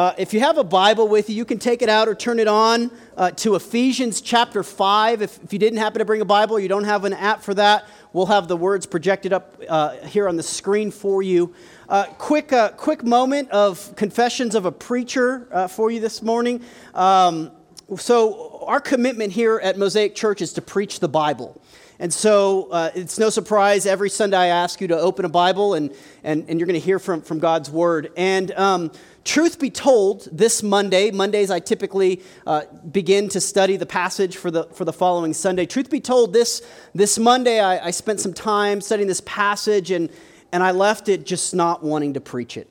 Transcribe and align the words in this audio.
Uh, 0.00 0.14
if 0.16 0.32
you 0.32 0.40
have 0.40 0.56
a 0.56 0.64
Bible 0.64 1.06
with 1.08 1.28
you, 1.28 1.36
you 1.36 1.44
can 1.44 1.58
take 1.58 1.82
it 1.82 1.90
out 1.90 2.08
or 2.08 2.14
turn 2.14 2.38
it 2.38 2.48
on 2.48 2.90
uh, 3.18 3.30
to 3.32 3.54
Ephesians 3.54 4.22
chapter 4.22 4.62
5. 4.62 5.20
If, 5.20 5.44
if, 5.44 5.52
you 5.52 5.58
didn't 5.58 5.78
happen 5.78 5.98
to 5.98 6.06
bring 6.06 6.22
a 6.22 6.24
Bible, 6.24 6.58
you 6.58 6.68
don't 6.68 6.84
have 6.84 7.04
an 7.04 7.12
app 7.12 7.42
for 7.42 7.52
that, 7.52 7.86
we'll 8.14 8.24
have 8.24 8.48
the 8.48 8.56
words 8.56 8.86
projected 8.86 9.34
up 9.34 9.60
uh, 9.68 9.98
here 10.06 10.26
on 10.26 10.36
the 10.36 10.42
screen 10.42 10.90
for 10.90 11.22
you. 11.22 11.52
Uh, 11.86 12.04
quick, 12.16 12.50
uh, 12.50 12.70
quick 12.70 13.04
moment 13.04 13.50
of 13.50 13.94
confessions 13.94 14.54
of 14.54 14.64
a 14.64 14.72
preacher 14.72 15.46
uh, 15.52 15.68
for 15.68 15.90
you 15.90 16.00
this 16.00 16.22
morning. 16.22 16.62
Um, 16.94 17.50
so, 17.98 18.64
our 18.66 18.80
commitment 18.80 19.34
here 19.34 19.60
at 19.62 19.76
Mosaic 19.76 20.14
Church 20.14 20.40
is 20.40 20.54
to 20.54 20.62
preach 20.62 21.00
the 21.00 21.08
Bible. 21.08 21.60
And 22.00 22.10
so 22.10 22.70
uh, 22.70 22.90
it's 22.94 23.18
no 23.18 23.28
surprise 23.28 23.84
every 23.84 24.08
Sunday 24.08 24.38
I 24.38 24.46
ask 24.46 24.80
you 24.80 24.88
to 24.88 24.98
open 24.98 25.26
a 25.26 25.28
Bible 25.28 25.74
and, 25.74 25.94
and, 26.24 26.48
and 26.48 26.58
you're 26.58 26.66
going 26.66 26.80
to 26.80 26.84
hear 26.84 26.98
from, 26.98 27.20
from 27.20 27.40
God's 27.40 27.70
Word. 27.70 28.10
And 28.16 28.50
um, 28.52 28.90
truth 29.24 29.58
be 29.58 29.70
told, 29.70 30.28
this 30.32 30.62
Monday, 30.62 31.10
Mondays 31.10 31.50
I 31.50 31.60
typically 31.60 32.22
uh, 32.46 32.62
begin 32.90 33.28
to 33.30 33.40
study 33.40 33.76
the 33.76 33.86
passage 33.86 34.36
for 34.36 34.50
the, 34.50 34.64
for 34.64 34.84
the 34.84 34.92
following 34.92 35.34
Sunday. 35.34 35.66
Truth 35.66 35.90
be 35.90 36.00
told, 36.00 36.32
this, 36.32 36.62
this 36.94 37.18
Monday 37.18 37.60
I, 37.60 37.86
I 37.86 37.90
spent 37.90 38.20
some 38.20 38.32
time 38.32 38.80
studying 38.80 39.08
this 39.08 39.20
passage 39.22 39.90
and, 39.90 40.10
and 40.52 40.62
I 40.62 40.70
left 40.70 41.08
it 41.08 41.26
just 41.26 41.54
not 41.54 41.82
wanting 41.82 42.14
to 42.14 42.20
preach 42.20 42.56
it. 42.56 42.68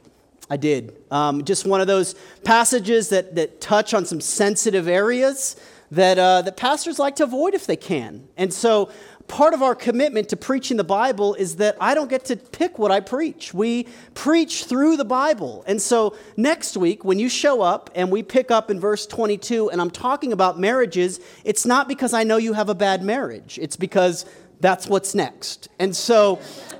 I 0.49 0.57
did. 0.57 0.95
Um, 1.11 1.43
just 1.43 1.65
one 1.65 1.79
of 1.79 1.87
those 1.87 2.15
passages 2.43 3.09
that, 3.09 3.35
that 3.35 3.61
touch 3.61 3.93
on 3.93 4.05
some 4.05 4.19
sensitive 4.19 4.87
areas 4.87 5.55
that, 5.91 6.17
uh, 6.17 6.41
that 6.41 6.57
pastors 6.57 6.99
like 6.99 7.15
to 7.17 7.23
avoid 7.23 7.53
if 7.53 7.67
they 7.67 7.75
can. 7.75 8.27
And 8.37 8.53
so 8.53 8.91
part 9.29 9.53
of 9.53 9.61
our 9.61 9.75
commitment 9.75 10.27
to 10.29 10.35
preaching 10.35 10.75
the 10.75 10.83
Bible 10.83 11.35
is 11.35 11.55
that 11.57 11.77
I 11.79 11.93
don't 11.93 12.09
get 12.09 12.25
to 12.25 12.35
pick 12.35 12.77
what 12.77 12.91
I 12.91 12.99
preach. 12.99 13.53
We 13.53 13.87
preach 14.15 14.65
through 14.65 14.97
the 14.97 15.05
Bible. 15.05 15.63
And 15.67 15.81
so 15.81 16.17
next 16.35 16.75
week, 16.75 17.05
when 17.05 17.19
you 17.19 17.29
show 17.29 17.61
up 17.61 17.89
and 17.95 18.11
we 18.11 18.23
pick 18.23 18.51
up 18.51 18.69
in 18.69 18.79
verse 18.79 19.05
22 19.05 19.69
and 19.69 19.79
I'm 19.79 19.91
talking 19.91 20.33
about 20.33 20.59
marriages, 20.59 21.21
it's 21.45 21.65
not 21.65 21.87
because 21.87 22.13
I 22.13 22.23
know 22.23 22.37
you 22.37 22.53
have 22.53 22.69
a 22.69 22.75
bad 22.75 23.03
marriage, 23.03 23.57
it's 23.61 23.77
because 23.77 24.25
that's 24.59 24.87
what's 24.87 25.15
next. 25.15 25.69
And 25.79 25.95
so, 25.95 26.39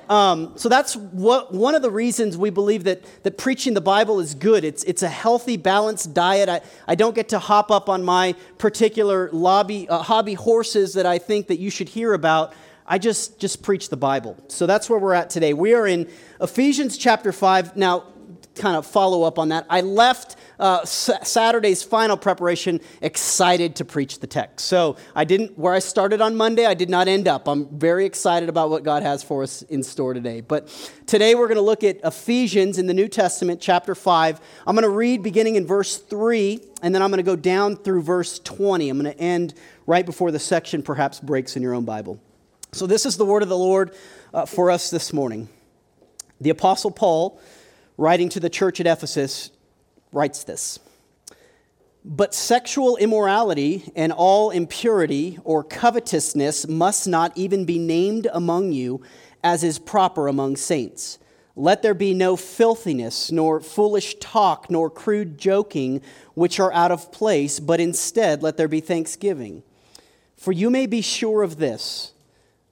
um, 0.10 0.54
so 0.56 0.70
that's 0.70 0.96
what, 0.96 1.54
one 1.54 1.76
of 1.76 1.82
the 1.82 1.92
reasons 1.92 2.38
we 2.38 2.50
believe 2.50 2.84
that, 2.86 3.04
that 3.24 3.38
preaching 3.38 3.74
the 3.74 3.82
Bible 3.82 4.20
is 4.20 4.34
good. 4.34 4.64
It's, 4.64 4.84
it's 4.84 5.04
a 5.04 5.08
healthy, 5.08 5.56
balanced 5.56 6.14
diet. 6.14 6.50
I, 6.50 6.62
I 6.88 6.96
don't 6.96 7.16
get 7.16 7.30
to 7.30 7.40
hop 7.40 7.72
up 7.72 7.90
on 7.90 8.04
my 8.04 8.36
particular 8.58 9.30
lobby, 9.32 9.88
uh, 9.88 10.00
hobby 10.00 10.34
horses 10.34 10.94
that 10.94 11.06
I 11.06 11.20
think 11.20 11.48
that 11.48 11.60
you 11.60 11.70
should 11.70 11.90
hear 11.90 12.14
about. 12.14 12.54
I 12.86 12.98
just, 12.98 13.40
just 13.40 13.62
preach 13.62 13.90
the 13.90 13.98
Bible. 13.98 14.36
So 14.48 14.66
that's 14.66 14.90
where 14.90 15.00
we're 15.00 15.14
at 15.14 15.30
today. 15.30 15.54
We 15.54 15.74
are 15.76 15.86
in 15.86 16.10
Ephesians 16.42 16.98
chapter 16.98 17.32
5. 17.32 17.78
Now, 17.78 18.06
kind 18.60 18.76
of 18.76 18.86
follow 18.86 19.24
up 19.24 19.40
on 19.40 19.50
that. 19.50 19.66
I 19.70 19.82
left 19.82 20.36
uh, 20.60 20.84
Saturday's 20.86 21.82
final 21.82 22.18
preparation 22.18 22.82
excited 23.02 23.78
to 23.78 23.86
preach 23.86 24.20
the 24.20 24.28
text. 24.28 24.68
So 24.68 24.98
I 25.16 25.24
didn't, 25.24 25.58
where 25.58 25.74
I 25.74 25.80
started 25.80 26.22
on 26.22 26.36
Monday, 26.36 26.66
I 26.66 26.74
did 26.74 26.90
not 26.90 27.08
end 27.08 27.28
up. 27.28 27.48
I'm 27.48 27.68
very 27.80 28.06
excited 28.06 28.50
about 28.50 28.70
what 28.70 28.84
God 28.84 29.02
has 29.02 29.24
for 29.24 29.42
us 29.42 29.62
in 29.64 29.82
store 29.82 30.14
today. 30.14 30.42
But 30.42 30.68
today 31.08 31.34
we're 31.34 31.48
going 31.48 31.56
to 31.56 31.62
look 31.62 31.84
at 31.84 32.00
Ephesians 32.04 32.78
in 32.78 32.88
the 32.88 32.94
New 32.94 33.08
Testament, 33.08 33.62
chapter 33.62 33.96
5. 33.96 34.42
I'm 34.68 34.76
going 34.76 34.84
to 34.84 34.90
read 34.90 35.23
beginning 35.23 35.56
in 35.56 35.66
verse 35.66 35.98
3, 35.98 36.60
and 36.84 36.94
then 36.94 37.02
I'm 37.02 37.10
going 37.10 37.18
to 37.18 37.23
go 37.23 37.38
down 37.38 37.78
through 37.78 38.04
verse 38.04 38.40
20. 38.40 38.90
I'm 38.90 39.02
going 39.02 39.14
to 39.14 39.20
end 39.20 39.54
right 39.88 40.06
before 40.06 40.32
the 40.32 40.40
section 40.40 40.84
perhaps 40.84 41.20
breaks 41.20 41.56
in 41.56 41.64
your 41.64 41.73
own 41.73 41.86
Bible. 41.86 42.20
So 42.73 42.86
this 42.86 43.06
is 43.06 43.18
the 43.18 43.26
word 43.26 43.42
of 43.42 43.50
the 43.50 43.58
Lord 43.58 43.96
uh, 44.34 44.46
for 44.46 44.70
us 44.70 44.92
this 44.92 45.12
morning. 45.14 45.50
The 46.42 46.52
Apostle 46.52 46.92
Paul, 46.92 47.42
writing 47.99 48.30
to 48.30 48.39
the 48.39 48.49
church 48.49 48.80
at 48.80 48.87
Ephesus, 48.87 49.52
writes 50.14 50.45
this 50.45 50.80
But 52.05 52.33
sexual 52.33 52.95
immorality 52.95 53.92
and 53.95 54.14
all 54.14 54.52
impurity 54.52 55.37
or 55.43 55.64
covetousness 55.64 56.67
must 56.67 57.08
not 57.08 57.38
even 57.38 57.65
be 57.65 57.77
named 57.77 58.27
among 58.32 58.71
you, 58.71 59.02
as 59.43 59.64
is 59.64 59.77
proper 59.80 60.27
among 60.27 60.55
saints. 60.55 61.20
Let 61.58 61.82
there 61.82 61.93
be 61.93 62.14
no 62.14 62.38
filthiness, 62.38 63.33
nor 63.33 63.59
foolish 63.59 64.15
talk, 64.20 64.71
nor 64.71 64.89
crude 64.89 65.38
joking, 65.38 66.02
which 66.33 66.58
are 66.58 66.71
out 66.71 66.92
of 66.92 67.11
place, 67.11 67.59
but 67.59 67.82
instead 67.82 68.42
let 68.42 68.55
there 68.55 68.70
be 68.70 68.80
thanksgiving. 68.80 69.61
For 70.38 70.54
you 70.54 70.70
may 70.70 70.86
be 70.86 71.02
sure 71.02 71.43
of 71.43 71.58
this 71.58 72.14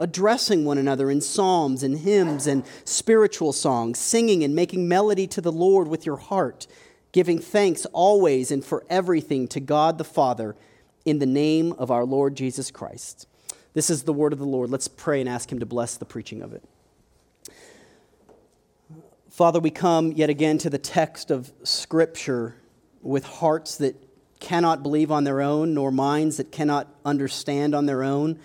addressing 0.00 0.64
one 0.64 0.78
another 0.78 1.10
in 1.10 1.20
psalms 1.20 1.82
and 1.82 1.98
hymns 1.98 2.46
and 2.46 2.64
spiritual 2.84 3.52
songs, 3.52 3.98
singing 3.98 4.42
and 4.42 4.54
making 4.54 4.88
melody 4.88 5.26
to 5.28 5.40
the 5.40 5.52
Lord 5.52 5.86
with 5.86 6.06
your 6.06 6.16
heart, 6.16 6.66
giving 7.12 7.38
thanks 7.38 7.84
always 7.92 8.50
and 8.50 8.64
for 8.64 8.84
everything 8.88 9.46
to 9.48 9.60
God 9.60 9.98
the 9.98 10.04
Father 10.04 10.56
in 11.04 11.18
the 11.18 11.26
name 11.26 11.72
of 11.74 11.90
our 11.90 12.04
Lord 12.04 12.34
Jesus 12.34 12.70
Christ. 12.70 13.28
This 13.74 13.90
is 13.90 14.02
the 14.02 14.12
word 14.12 14.32
of 14.32 14.38
the 14.38 14.46
Lord. 14.46 14.70
Let's 14.70 14.88
pray 14.88 15.20
and 15.20 15.28
ask 15.28 15.52
Him 15.52 15.60
to 15.60 15.66
bless 15.66 15.96
the 15.96 16.04
preaching 16.04 16.42
of 16.42 16.52
it. 16.52 16.64
Father, 19.28 19.60
we 19.60 19.70
come 19.70 20.12
yet 20.12 20.28
again 20.28 20.58
to 20.58 20.70
the 20.70 20.78
text 20.78 21.30
of 21.30 21.52
Scripture 21.62 22.56
with 23.00 23.24
hearts 23.24 23.76
that 23.76 23.96
cannot 24.40 24.82
believe 24.82 25.12
on 25.12 25.24
their 25.24 25.40
own, 25.40 25.74
nor 25.74 25.92
minds 25.92 26.38
that 26.38 26.50
cannot 26.50 26.88
understand 27.04 27.74
on 27.74 27.86
their 27.86 28.02
own. 28.02 28.38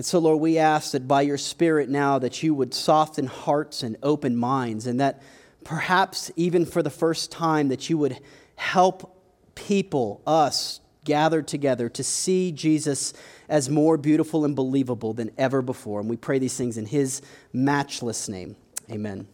And 0.00 0.06
so, 0.06 0.18
Lord, 0.18 0.40
we 0.40 0.56
ask 0.56 0.92
that 0.92 1.06
by 1.06 1.20
your 1.20 1.36
Spirit 1.36 1.90
now 1.90 2.18
that 2.20 2.42
you 2.42 2.54
would 2.54 2.72
soften 2.72 3.26
hearts 3.26 3.82
and 3.82 3.98
open 4.02 4.34
minds, 4.34 4.86
and 4.86 4.98
that 4.98 5.20
perhaps 5.62 6.30
even 6.36 6.64
for 6.64 6.82
the 6.82 6.88
first 6.88 7.30
time 7.30 7.68
that 7.68 7.90
you 7.90 7.98
would 7.98 8.18
help 8.56 9.22
people, 9.54 10.22
us, 10.26 10.80
gathered 11.04 11.46
together 11.46 11.90
to 11.90 12.02
see 12.02 12.50
Jesus 12.50 13.12
as 13.46 13.68
more 13.68 13.98
beautiful 13.98 14.46
and 14.46 14.56
believable 14.56 15.12
than 15.12 15.32
ever 15.36 15.60
before. 15.60 16.00
And 16.00 16.08
we 16.08 16.16
pray 16.16 16.38
these 16.38 16.56
things 16.56 16.78
in 16.78 16.86
his 16.86 17.20
matchless 17.52 18.26
name. 18.26 18.56
Amen. 18.90 19.28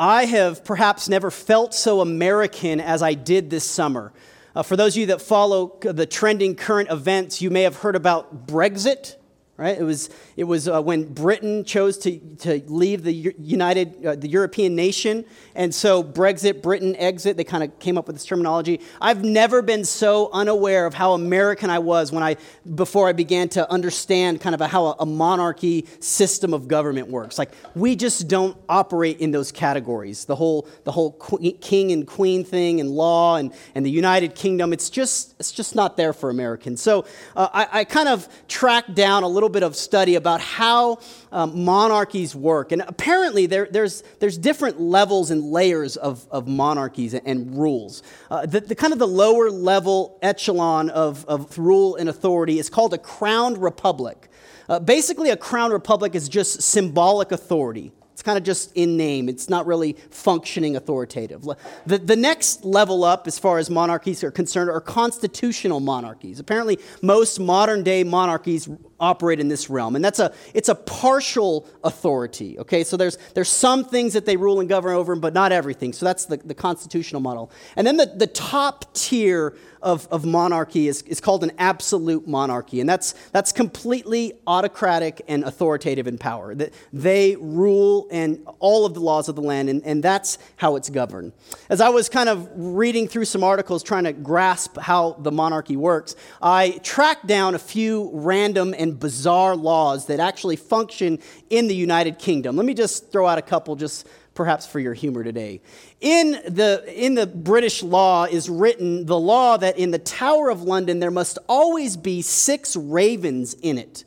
I 0.00 0.24
have 0.24 0.64
perhaps 0.64 1.08
never 1.08 1.30
felt 1.30 1.74
so 1.74 2.00
American 2.00 2.80
as 2.80 3.02
I 3.02 3.14
did 3.14 3.50
this 3.50 3.70
summer. 3.70 4.12
Uh, 4.54 4.62
for 4.62 4.76
those 4.76 4.94
of 4.94 5.00
you 5.00 5.06
that 5.06 5.22
follow 5.22 5.78
the 5.80 6.06
trending 6.06 6.54
current 6.54 6.90
events, 6.90 7.40
you 7.40 7.50
may 7.50 7.62
have 7.62 7.76
heard 7.76 7.96
about 7.96 8.46
Brexit, 8.46 9.16
right? 9.62 9.78
It 9.78 9.84
was, 9.84 10.10
it 10.36 10.44
was 10.44 10.68
uh, 10.68 10.82
when 10.82 11.04
Britain 11.04 11.64
chose 11.64 11.96
to, 11.98 12.18
to 12.38 12.60
leave 12.66 13.04
the 13.04 13.12
United, 13.38 14.04
uh, 14.04 14.16
the 14.16 14.28
European 14.28 14.74
nation, 14.74 15.24
and 15.54 15.72
so 15.72 16.02
Brexit, 16.02 16.62
Britain 16.62 16.96
exit, 16.96 17.36
they 17.36 17.44
kind 17.44 17.62
of 17.62 17.78
came 17.78 17.96
up 17.96 18.08
with 18.08 18.16
this 18.16 18.24
terminology. 18.24 18.80
I've 19.00 19.22
never 19.22 19.62
been 19.62 19.84
so 19.84 20.30
unaware 20.32 20.84
of 20.84 20.94
how 20.94 21.12
American 21.12 21.70
I 21.70 21.78
was 21.78 22.10
when 22.10 22.24
I, 22.24 22.36
before 22.74 23.08
I 23.08 23.12
began 23.12 23.48
to 23.50 23.70
understand 23.70 24.40
kind 24.40 24.54
of 24.54 24.60
a, 24.60 24.66
how 24.66 24.86
a, 24.86 24.96
a 25.00 25.06
monarchy 25.06 25.86
system 26.00 26.52
of 26.52 26.66
government 26.66 27.08
works. 27.08 27.38
Like, 27.38 27.52
we 27.76 27.94
just 27.94 28.26
don't 28.26 28.56
operate 28.68 29.20
in 29.20 29.30
those 29.30 29.52
categories. 29.52 30.24
The 30.24 30.34
whole, 30.34 30.66
the 30.82 30.92
whole 30.92 31.12
king 31.60 31.92
and 31.92 32.04
queen 32.06 32.44
thing 32.44 32.80
and 32.80 32.90
law 32.90 33.36
and, 33.36 33.52
and 33.76 33.86
the 33.86 33.90
United 33.90 34.34
Kingdom, 34.34 34.72
it's 34.72 34.90
just, 34.90 35.34
it's 35.38 35.52
just 35.52 35.76
not 35.76 35.96
there 35.96 36.12
for 36.12 36.30
Americans. 36.30 36.82
So 36.82 37.04
uh, 37.36 37.48
I, 37.52 37.80
I 37.80 37.84
kind 37.84 38.08
of 38.08 38.28
tracked 38.48 38.94
down 38.94 39.22
a 39.22 39.28
little 39.28 39.51
bit 39.52 39.62
of 39.62 39.76
study 39.76 40.16
about 40.16 40.40
how 40.40 40.98
um, 41.30 41.64
monarchies 41.64 42.34
work. 42.34 42.72
And 42.72 42.82
apparently, 42.82 43.46
there, 43.46 43.68
there's, 43.70 44.02
there's 44.18 44.38
different 44.38 44.80
levels 44.80 45.30
and 45.30 45.44
layers 45.44 45.96
of, 45.96 46.26
of 46.30 46.48
monarchies 46.48 47.14
and, 47.14 47.26
and 47.26 47.58
rules. 47.58 48.02
Uh, 48.30 48.46
the, 48.46 48.60
the, 48.60 48.74
kind 48.74 48.92
of 48.92 48.98
the 48.98 49.06
lower 49.06 49.50
level 49.50 50.18
echelon 50.22 50.90
of, 50.90 51.24
of 51.26 51.56
rule 51.58 51.96
and 51.96 52.08
authority 52.08 52.58
is 52.58 52.68
called 52.68 52.94
a 52.94 52.98
crowned 52.98 53.58
republic. 53.58 54.28
Uh, 54.68 54.78
basically, 54.78 55.30
a 55.30 55.36
crowned 55.36 55.72
republic 55.72 56.14
is 56.14 56.28
just 56.28 56.62
symbolic 56.62 57.30
authority. 57.30 57.92
It's 58.12 58.22
kind 58.22 58.38
of 58.38 58.44
just 58.44 58.70
in 58.74 58.96
name. 58.96 59.28
It's 59.28 59.48
not 59.48 59.66
really 59.66 59.94
functioning 60.10 60.76
authoritative. 60.76 61.42
The, 61.86 61.98
the 61.98 62.14
next 62.14 62.64
level 62.64 63.04
up, 63.04 63.26
as 63.26 63.38
far 63.38 63.58
as 63.58 63.70
monarchies 63.70 64.22
are 64.22 64.30
concerned, 64.30 64.70
are 64.70 64.80
constitutional 64.80 65.80
monarchies. 65.80 66.38
Apparently, 66.38 66.78
most 67.00 67.40
modern 67.40 67.82
day 67.82 68.04
monarchies 68.04 68.68
operate 69.02 69.40
in 69.40 69.48
this 69.48 69.68
realm. 69.68 69.96
And 69.96 70.04
that's 70.04 70.20
a, 70.20 70.32
it's 70.54 70.68
a 70.68 70.74
partial 70.74 71.68
authority, 71.82 72.58
okay? 72.60 72.84
So 72.84 72.96
there's, 72.96 73.18
there's 73.34 73.48
some 73.48 73.84
things 73.84 74.12
that 74.14 74.24
they 74.24 74.36
rule 74.36 74.60
and 74.60 74.68
govern 74.68 74.94
over, 74.94 75.16
but 75.16 75.34
not 75.34 75.50
everything. 75.50 75.92
So 75.92 76.06
that's 76.06 76.24
the, 76.24 76.36
the 76.38 76.54
constitutional 76.54 77.20
model. 77.20 77.50
And 77.76 77.84
then 77.86 77.96
the, 77.96 78.06
the 78.06 78.28
top 78.28 78.94
tier 78.94 79.54
of, 79.82 80.06
of 80.12 80.24
monarchy 80.24 80.86
is, 80.86 81.02
is 81.02 81.20
called 81.20 81.42
an 81.42 81.50
absolute 81.58 82.28
monarchy. 82.28 82.80
And 82.80 82.88
that's, 82.88 83.12
that's 83.32 83.50
completely 83.50 84.34
autocratic 84.46 85.22
and 85.26 85.42
authoritative 85.42 86.06
in 86.06 86.18
power. 86.18 86.54
That 86.54 86.72
they 86.92 87.34
rule 87.36 88.06
and 88.12 88.46
all 88.60 88.86
of 88.86 88.94
the 88.94 89.00
laws 89.00 89.28
of 89.28 89.34
the 89.34 89.42
land, 89.42 89.68
and, 89.68 89.84
and 89.84 90.02
that's 90.02 90.38
how 90.56 90.76
it's 90.76 90.88
governed. 90.88 91.32
As 91.68 91.80
I 91.80 91.88
was 91.88 92.08
kind 92.08 92.28
of 92.28 92.48
reading 92.54 93.08
through 93.08 93.24
some 93.24 93.42
articles 93.42 93.82
trying 93.82 94.04
to 94.04 94.12
grasp 94.12 94.78
how 94.78 95.14
the 95.14 95.32
monarchy 95.32 95.76
works, 95.76 96.14
I 96.40 96.78
tracked 96.84 97.26
down 97.26 97.56
a 97.56 97.58
few 97.58 98.10
random 98.12 98.74
and 98.78 98.91
bizarre 98.92 99.56
laws 99.56 100.06
that 100.06 100.20
actually 100.20 100.56
function 100.56 101.18
in 101.50 101.68
the 101.68 101.74
United 101.74 102.18
Kingdom. 102.18 102.56
Let 102.56 102.66
me 102.66 102.74
just 102.74 103.10
throw 103.12 103.26
out 103.26 103.38
a 103.38 103.42
couple 103.42 103.76
just 103.76 104.06
perhaps 104.34 104.66
for 104.66 104.80
your 104.80 104.94
humor 104.94 105.22
today. 105.22 105.60
In 106.00 106.32
the, 106.48 106.84
in 106.88 107.14
the 107.14 107.26
British 107.26 107.82
law 107.82 108.24
is 108.24 108.48
written 108.48 109.06
the 109.06 109.18
law 109.18 109.56
that 109.56 109.78
in 109.78 109.90
the 109.90 109.98
Tower 109.98 110.50
of 110.50 110.62
London 110.62 111.00
there 111.00 111.10
must 111.10 111.38
always 111.48 111.96
be 111.96 112.22
six 112.22 112.76
ravens 112.76 113.54
in 113.54 113.78
it. 113.78 114.04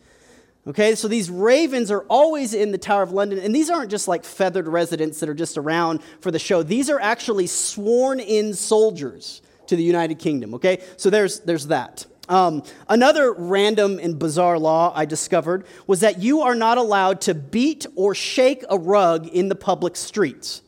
Okay, 0.68 0.96
so 0.96 1.08
these 1.08 1.30
ravens 1.30 1.92
are 1.92 2.02
always 2.10 2.56
in 2.56 2.72
the 2.72 2.80
Tower 2.80 3.04
of 3.04 3.12
London, 3.12 3.38
and 3.38 3.54
these 3.54 3.70
aren't 3.70 3.92
just 3.92 4.08
like 4.08 4.24
feathered 4.24 4.68
residents 4.68 5.20
that 5.20 5.30
are 5.30 5.36
just 5.36 5.60
around 5.60 6.02
for 6.22 6.32
the 6.32 6.40
show. 6.40 6.64
These 6.64 6.90
are 6.90 7.00
actually 7.00 7.46
sworn 7.46 8.20
in 8.20 8.56
soldiers 8.56 9.44
to 9.68 9.76
the 9.76 9.84
United 9.84 10.18
Kingdom. 10.18 10.56
Okay, 10.56 10.82
so 10.98 11.12
there's, 11.12 11.42
there's 11.42 11.68
that. 11.68 12.08
Um, 12.28 12.64
another 12.90 13.34
random 13.34 14.00
and 14.02 14.18
bizarre 14.18 14.58
law 14.60 14.92
I 14.96 15.06
discovered 15.06 15.66
was 15.88 16.00
that 16.00 16.22
you 16.22 16.42
are 16.42 16.56
not 16.56 16.78
allowed 16.78 17.22
to 17.22 17.34
beat 17.34 17.86
or 17.96 18.16
shake 18.16 18.64
a 18.70 18.78
rug 18.78 19.28
in 19.28 19.50
the 19.50 19.56
public 19.56 19.96
streets. 19.96 20.62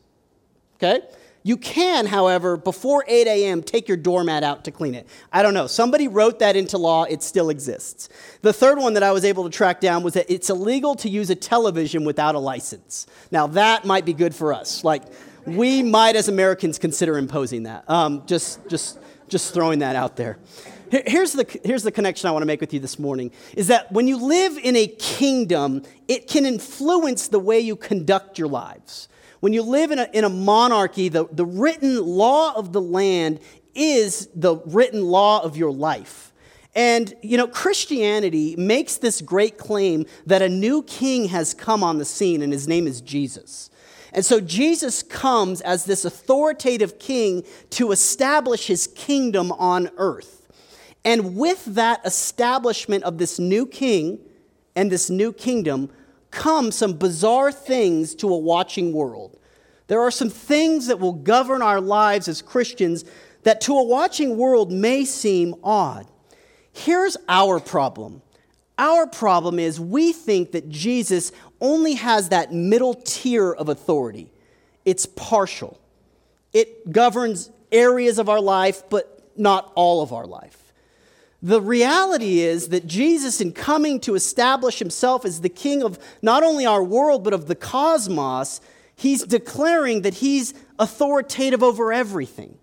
Okay? 0.76 1.02
You 1.42 1.56
can, 1.56 2.06
however, 2.06 2.56
before 2.56 3.04
8 3.06 3.26
a.m., 3.26 3.62
take 3.62 3.88
your 3.88 3.96
doormat 3.96 4.42
out 4.42 4.64
to 4.64 4.70
clean 4.70 4.94
it. 4.94 5.08
I 5.32 5.42
don't 5.42 5.54
know. 5.54 5.66
Somebody 5.66 6.06
wrote 6.06 6.40
that 6.40 6.56
into 6.56 6.76
law. 6.78 7.04
It 7.04 7.22
still 7.22 7.48
exists. 7.48 8.08
The 8.42 8.52
third 8.52 8.78
one 8.78 8.94
that 8.94 9.02
I 9.02 9.12
was 9.12 9.24
able 9.24 9.44
to 9.44 9.50
track 9.50 9.80
down 9.80 10.02
was 10.02 10.14
that 10.14 10.30
it's 10.30 10.50
illegal 10.50 10.94
to 10.96 11.08
use 11.08 11.30
a 11.30 11.34
television 11.34 12.04
without 12.04 12.34
a 12.34 12.38
license. 12.38 13.06
Now, 13.30 13.46
that 13.48 13.84
might 13.84 14.04
be 14.04 14.12
good 14.12 14.34
for 14.34 14.52
us. 14.52 14.84
Like, 14.84 15.04
we 15.46 15.82
might, 15.82 16.16
as 16.16 16.28
Americans, 16.28 16.78
consider 16.78 17.16
imposing 17.16 17.62
that. 17.62 17.88
Um, 17.88 18.26
just, 18.26 18.68
just, 18.68 18.98
just 19.28 19.54
throwing 19.54 19.78
that 19.78 19.96
out 19.96 20.16
there. 20.16 20.38
Here's 20.90 21.32
the, 21.32 21.60
here's 21.64 21.82
the 21.82 21.92
connection 21.92 22.28
I 22.28 22.32
want 22.32 22.42
to 22.42 22.46
make 22.46 22.60
with 22.60 22.72
you 22.72 22.80
this 22.80 22.98
morning 22.98 23.30
is 23.54 23.68
that 23.68 23.90
when 23.92 24.08
you 24.08 24.16
live 24.16 24.56
in 24.56 24.76
a 24.76 24.86
kingdom, 24.86 25.82
it 26.06 26.28
can 26.28 26.46
influence 26.46 27.28
the 27.28 27.38
way 27.38 27.60
you 27.60 27.76
conduct 27.76 28.38
your 28.38 28.48
lives. 28.48 29.08
When 29.40 29.52
you 29.52 29.62
live 29.62 29.90
in 29.90 29.98
a, 29.98 30.08
in 30.12 30.24
a 30.24 30.28
monarchy, 30.28 31.08
the, 31.08 31.26
the 31.30 31.46
written 31.46 32.04
law 32.04 32.54
of 32.54 32.72
the 32.72 32.80
land 32.80 33.40
is 33.74 34.28
the 34.34 34.56
written 34.66 35.04
law 35.04 35.42
of 35.42 35.56
your 35.56 35.70
life. 35.70 36.32
And, 36.74 37.14
you 37.22 37.36
know, 37.36 37.48
Christianity 37.48 38.54
makes 38.56 38.96
this 38.96 39.20
great 39.20 39.58
claim 39.58 40.06
that 40.26 40.42
a 40.42 40.48
new 40.48 40.82
king 40.82 41.26
has 41.28 41.54
come 41.54 41.82
on 41.82 41.98
the 41.98 42.04
scene, 42.04 42.42
and 42.42 42.52
his 42.52 42.68
name 42.68 42.86
is 42.86 43.00
Jesus. 43.00 43.70
And 44.12 44.24
so 44.24 44.40
Jesus 44.40 45.02
comes 45.02 45.60
as 45.60 45.84
this 45.84 46.04
authoritative 46.04 46.98
king 46.98 47.44
to 47.70 47.92
establish 47.92 48.66
his 48.66 48.86
kingdom 48.86 49.52
on 49.52 49.90
earth. 49.96 50.37
And 51.04 51.36
with 51.36 51.64
that 51.74 52.04
establishment 52.04 53.04
of 53.04 53.18
this 53.18 53.38
new 53.38 53.66
king 53.66 54.18
and 54.74 54.90
this 54.90 55.10
new 55.10 55.32
kingdom 55.32 55.90
come 56.30 56.70
some 56.70 56.94
bizarre 56.94 57.52
things 57.52 58.14
to 58.16 58.28
a 58.28 58.38
watching 58.38 58.92
world. 58.92 59.38
There 59.86 60.00
are 60.02 60.10
some 60.10 60.28
things 60.28 60.86
that 60.88 61.00
will 61.00 61.14
govern 61.14 61.62
our 61.62 61.80
lives 61.80 62.28
as 62.28 62.42
Christians 62.42 63.04
that 63.44 63.60
to 63.62 63.72
a 63.72 63.82
watching 63.82 64.36
world 64.36 64.70
may 64.70 65.04
seem 65.04 65.54
odd. 65.64 66.06
Here's 66.72 67.16
our 67.28 67.58
problem. 67.58 68.22
Our 68.76 69.06
problem 69.06 69.58
is 69.58 69.80
we 69.80 70.12
think 70.12 70.52
that 70.52 70.68
Jesus 70.68 71.32
only 71.60 71.94
has 71.94 72.28
that 72.28 72.52
middle 72.52 72.94
tier 72.94 73.52
of 73.52 73.68
authority. 73.68 74.30
It's 74.84 75.06
partial. 75.06 75.80
It 76.52 76.92
governs 76.92 77.50
areas 77.72 78.18
of 78.18 78.28
our 78.28 78.40
life, 78.40 78.82
but 78.88 79.30
not 79.36 79.72
all 79.74 80.02
of 80.02 80.12
our 80.12 80.26
life. 80.26 80.57
The 81.42 81.60
reality 81.60 82.40
is 82.40 82.68
that 82.68 82.86
Jesus, 82.86 83.40
in 83.40 83.52
coming 83.52 84.00
to 84.00 84.16
establish 84.16 84.80
himself 84.80 85.24
as 85.24 85.40
the 85.40 85.48
king 85.48 85.82
of 85.82 85.98
not 86.20 86.42
only 86.42 86.66
our 86.66 86.82
world, 86.82 87.22
but 87.22 87.32
of 87.32 87.46
the 87.46 87.54
cosmos, 87.54 88.60
he's 88.96 89.22
declaring 89.22 90.02
that 90.02 90.14
he's 90.14 90.52
authoritative 90.78 91.62
over 91.62 91.92
everything. 91.92 92.58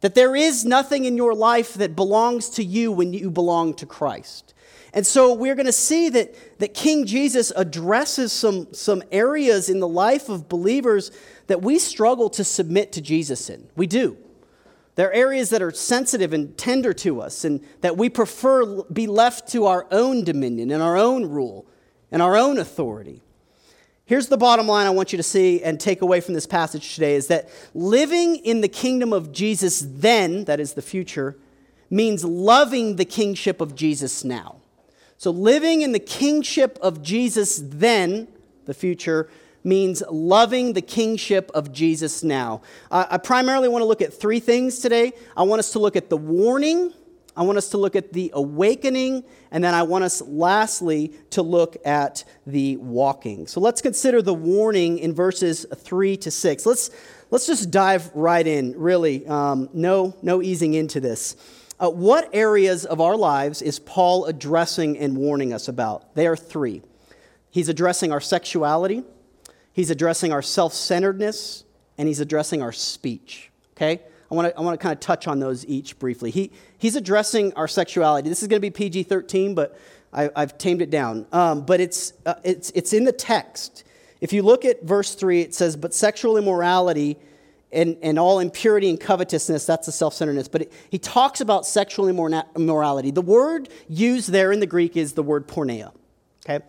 That 0.00 0.14
there 0.14 0.34
is 0.34 0.64
nothing 0.64 1.04
in 1.04 1.18
your 1.18 1.34
life 1.34 1.74
that 1.74 1.94
belongs 1.94 2.48
to 2.50 2.64
you 2.64 2.90
when 2.90 3.12
you 3.12 3.30
belong 3.30 3.74
to 3.74 3.86
Christ. 3.86 4.54
And 4.94 5.06
so 5.06 5.34
we're 5.34 5.54
going 5.54 5.66
to 5.66 5.72
see 5.72 6.08
that, 6.08 6.58
that 6.58 6.72
King 6.72 7.04
Jesus 7.04 7.52
addresses 7.54 8.32
some, 8.32 8.72
some 8.72 9.02
areas 9.12 9.68
in 9.68 9.78
the 9.78 9.86
life 9.86 10.30
of 10.30 10.48
believers 10.48 11.12
that 11.48 11.60
we 11.60 11.78
struggle 11.78 12.30
to 12.30 12.44
submit 12.44 12.92
to 12.92 13.02
Jesus 13.02 13.50
in. 13.50 13.68
We 13.76 13.86
do. 13.86 14.16
There 15.00 15.08
are 15.08 15.14
areas 15.14 15.48
that 15.48 15.62
are 15.62 15.70
sensitive 15.70 16.34
and 16.34 16.58
tender 16.58 16.92
to 16.92 17.22
us, 17.22 17.46
and 17.46 17.64
that 17.80 17.96
we 17.96 18.10
prefer 18.10 18.82
be 18.82 19.06
left 19.06 19.48
to 19.52 19.64
our 19.64 19.86
own 19.90 20.24
dominion 20.24 20.70
and 20.70 20.82
our 20.82 20.98
own 20.98 21.24
rule 21.24 21.66
and 22.12 22.20
our 22.20 22.36
own 22.36 22.58
authority. 22.58 23.22
Here's 24.04 24.28
the 24.28 24.36
bottom 24.36 24.66
line 24.66 24.86
I 24.86 24.90
want 24.90 25.10
you 25.10 25.16
to 25.16 25.22
see 25.22 25.62
and 25.62 25.80
take 25.80 26.02
away 26.02 26.20
from 26.20 26.34
this 26.34 26.46
passage 26.46 26.92
today 26.92 27.14
is 27.14 27.28
that 27.28 27.48
living 27.72 28.36
in 28.44 28.60
the 28.60 28.68
kingdom 28.68 29.14
of 29.14 29.32
Jesus 29.32 29.82
then, 29.88 30.44
that 30.44 30.60
is 30.60 30.74
the 30.74 30.82
future, 30.82 31.38
means 31.88 32.22
loving 32.22 32.96
the 32.96 33.06
kingship 33.06 33.62
of 33.62 33.74
Jesus 33.74 34.22
now. 34.22 34.56
So 35.16 35.30
living 35.30 35.80
in 35.80 35.92
the 35.92 35.98
kingship 35.98 36.78
of 36.82 37.00
Jesus 37.00 37.58
then, 37.64 38.28
the 38.66 38.74
future, 38.74 39.30
means 39.62 40.02
loving 40.10 40.72
the 40.72 40.82
kingship 40.82 41.50
of 41.54 41.72
Jesus 41.72 42.22
now. 42.22 42.62
Uh, 42.90 43.06
I 43.10 43.18
primarily 43.18 43.68
want 43.68 43.82
to 43.82 43.86
look 43.86 44.02
at 44.02 44.12
three 44.12 44.40
things 44.40 44.78
today. 44.78 45.12
I 45.36 45.42
want 45.42 45.58
us 45.58 45.72
to 45.72 45.78
look 45.78 45.96
at 45.96 46.10
the 46.10 46.16
warning, 46.16 46.92
I 47.36 47.42
want 47.42 47.58
us 47.58 47.70
to 47.70 47.78
look 47.78 47.96
at 47.96 48.12
the 48.12 48.30
awakening, 48.34 49.24
and 49.50 49.62
then 49.62 49.72
I 49.72 49.84
want 49.84 50.04
us 50.04 50.20
lastly 50.22 51.14
to 51.30 51.42
look 51.42 51.76
at 51.84 52.24
the 52.46 52.76
walking. 52.78 53.46
So 53.46 53.60
let's 53.60 53.80
consider 53.80 54.20
the 54.20 54.34
warning 54.34 54.98
in 54.98 55.14
verses 55.14 55.64
3 55.74 56.16
to 56.18 56.30
6. 56.30 56.66
Let's, 56.66 56.90
let's 57.30 57.46
just 57.46 57.70
dive 57.70 58.10
right 58.14 58.46
in, 58.46 58.78
really. 58.78 59.26
Um, 59.26 59.68
no, 59.72 60.16
no 60.22 60.42
easing 60.42 60.74
into 60.74 61.00
this. 61.00 61.36
Uh, 61.78 61.88
what 61.88 62.28
areas 62.34 62.84
of 62.84 63.00
our 63.00 63.16
lives 63.16 63.62
is 63.62 63.78
Paul 63.78 64.26
addressing 64.26 64.98
and 64.98 65.16
warning 65.16 65.54
us 65.54 65.68
about? 65.68 66.14
They 66.14 66.26
are 66.26 66.36
three. 66.36 66.82
He's 67.50 67.68
addressing 67.68 68.12
our 68.12 68.20
sexuality, 68.20 69.02
He's 69.72 69.90
addressing 69.90 70.32
our 70.32 70.42
self 70.42 70.72
centeredness 70.72 71.64
and 71.98 72.08
he's 72.08 72.20
addressing 72.20 72.62
our 72.62 72.72
speech. 72.72 73.50
Okay? 73.76 74.00
I 74.30 74.34
want 74.34 74.48
to 74.48 74.58
I 74.58 74.62
want 74.62 74.78
to 74.78 74.82
kind 74.82 74.92
of 74.92 75.00
touch 75.00 75.26
on 75.26 75.40
those 75.40 75.66
each 75.66 75.98
briefly. 75.98 76.30
He, 76.30 76.52
he's 76.78 76.96
addressing 76.96 77.52
our 77.54 77.68
sexuality. 77.68 78.28
This 78.28 78.42
is 78.42 78.48
going 78.48 78.58
to 78.58 78.60
be 78.60 78.70
PG 78.70 79.04
13, 79.04 79.54
but 79.54 79.78
I, 80.12 80.30
have 80.36 80.58
tamed 80.58 80.82
it 80.82 80.90
down. 80.90 81.26
Um, 81.32 81.64
but 81.64 81.80
it's, 81.80 82.12
uh, 82.26 82.34
it's, 82.42 82.70
it's 82.74 82.92
in 82.92 83.04
the 83.04 83.12
text. 83.12 83.84
If 84.20 84.32
you 84.32 84.42
look 84.42 84.64
at 84.64 84.82
verse 84.82 85.14
3, 85.14 85.40
it 85.40 85.54
says, 85.54 85.76
But 85.76 85.94
sexual 85.94 86.36
immorality 86.36 87.16
and, 87.72 87.96
and 88.02 88.18
all 88.18 88.40
impurity 88.40 88.90
and 88.90 89.00
covetousness, 89.00 89.64
that's 89.64 89.86
the 89.86 89.92
self 89.92 90.14
centeredness. 90.14 90.48
But 90.48 90.62
it, 90.62 90.72
he 90.90 90.98
talks 90.98 91.40
about 91.40 91.66
sexual 91.66 92.08
immorality. 92.08 93.10
The 93.10 93.22
word 93.22 93.68
used 93.88 94.30
there 94.30 94.52
in 94.52 94.60
the 94.60 94.66
Greek 94.66 94.96
is 94.96 95.12
the 95.12 95.22
word 95.22 95.46
porneia. 95.46 95.92
Okay? 96.44 96.64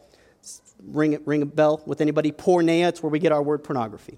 Ring, 0.85 1.19
ring 1.25 1.41
a 1.41 1.45
bell 1.45 1.81
with 1.85 2.01
anybody? 2.01 2.31
Porneia, 2.31 2.89
it's 2.89 3.03
where 3.03 3.09
we 3.09 3.19
get 3.19 3.31
our 3.31 3.43
word 3.43 3.63
pornography. 3.63 4.17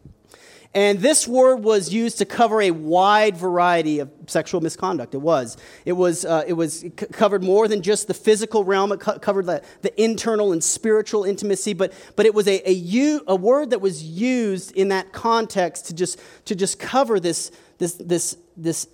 And 0.75 1.00
this 1.00 1.27
word 1.27 1.58
was 1.58 1.93
used 1.93 2.17
to 2.17 2.25
cover 2.25 2.60
a 2.60 2.72
wide 2.72 3.38
variety 3.38 4.00
of 4.00 4.10
sexual 4.25 4.60
misconduct. 4.60 5.13
It 5.13 5.20
was. 5.20 5.55
It 5.86 5.93
was, 5.93 6.25
uh, 6.25 6.46
it 6.48 6.53
was 6.53 6.84
it 6.84 6.96
covered 7.12 7.43
more 7.43 7.67
than 7.67 7.84
just 7.84 8.08
the 8.08 8.15
physical 8.15 8.63
realm. 8.63 8.91
It 8.91 9.00
co- 9.00 9.20
covered 9.20 9.46
the, 9.46 9.62
the 9.84 10.01
internal 10.01 10.51
and 10.51 10.63
spiritual 10.63 11.25
intimacy. 11.25 11.74
But, 11.74 11.93
but 12.15 12.25
it 12.25 12.34
was 12.34 12.48
a, 12.48 12.67
a, 12.67 13.20
a 13.27 13.36
word 13.36 13.70
that 13.70 13.82
was 13.82 14.01
used 14.03 14.72
in 14.72 14.88
that 14.88 15.13
context 15.13 15.86
to 15.88 15.93
just, 15.93 16.20
to 16.46 16.55
just 16.55 16.79
cover 16.79 17.20
this, 17.20 17.51
this, 17.77 17.93
this, 17.93 18.38
this 18.58 18.88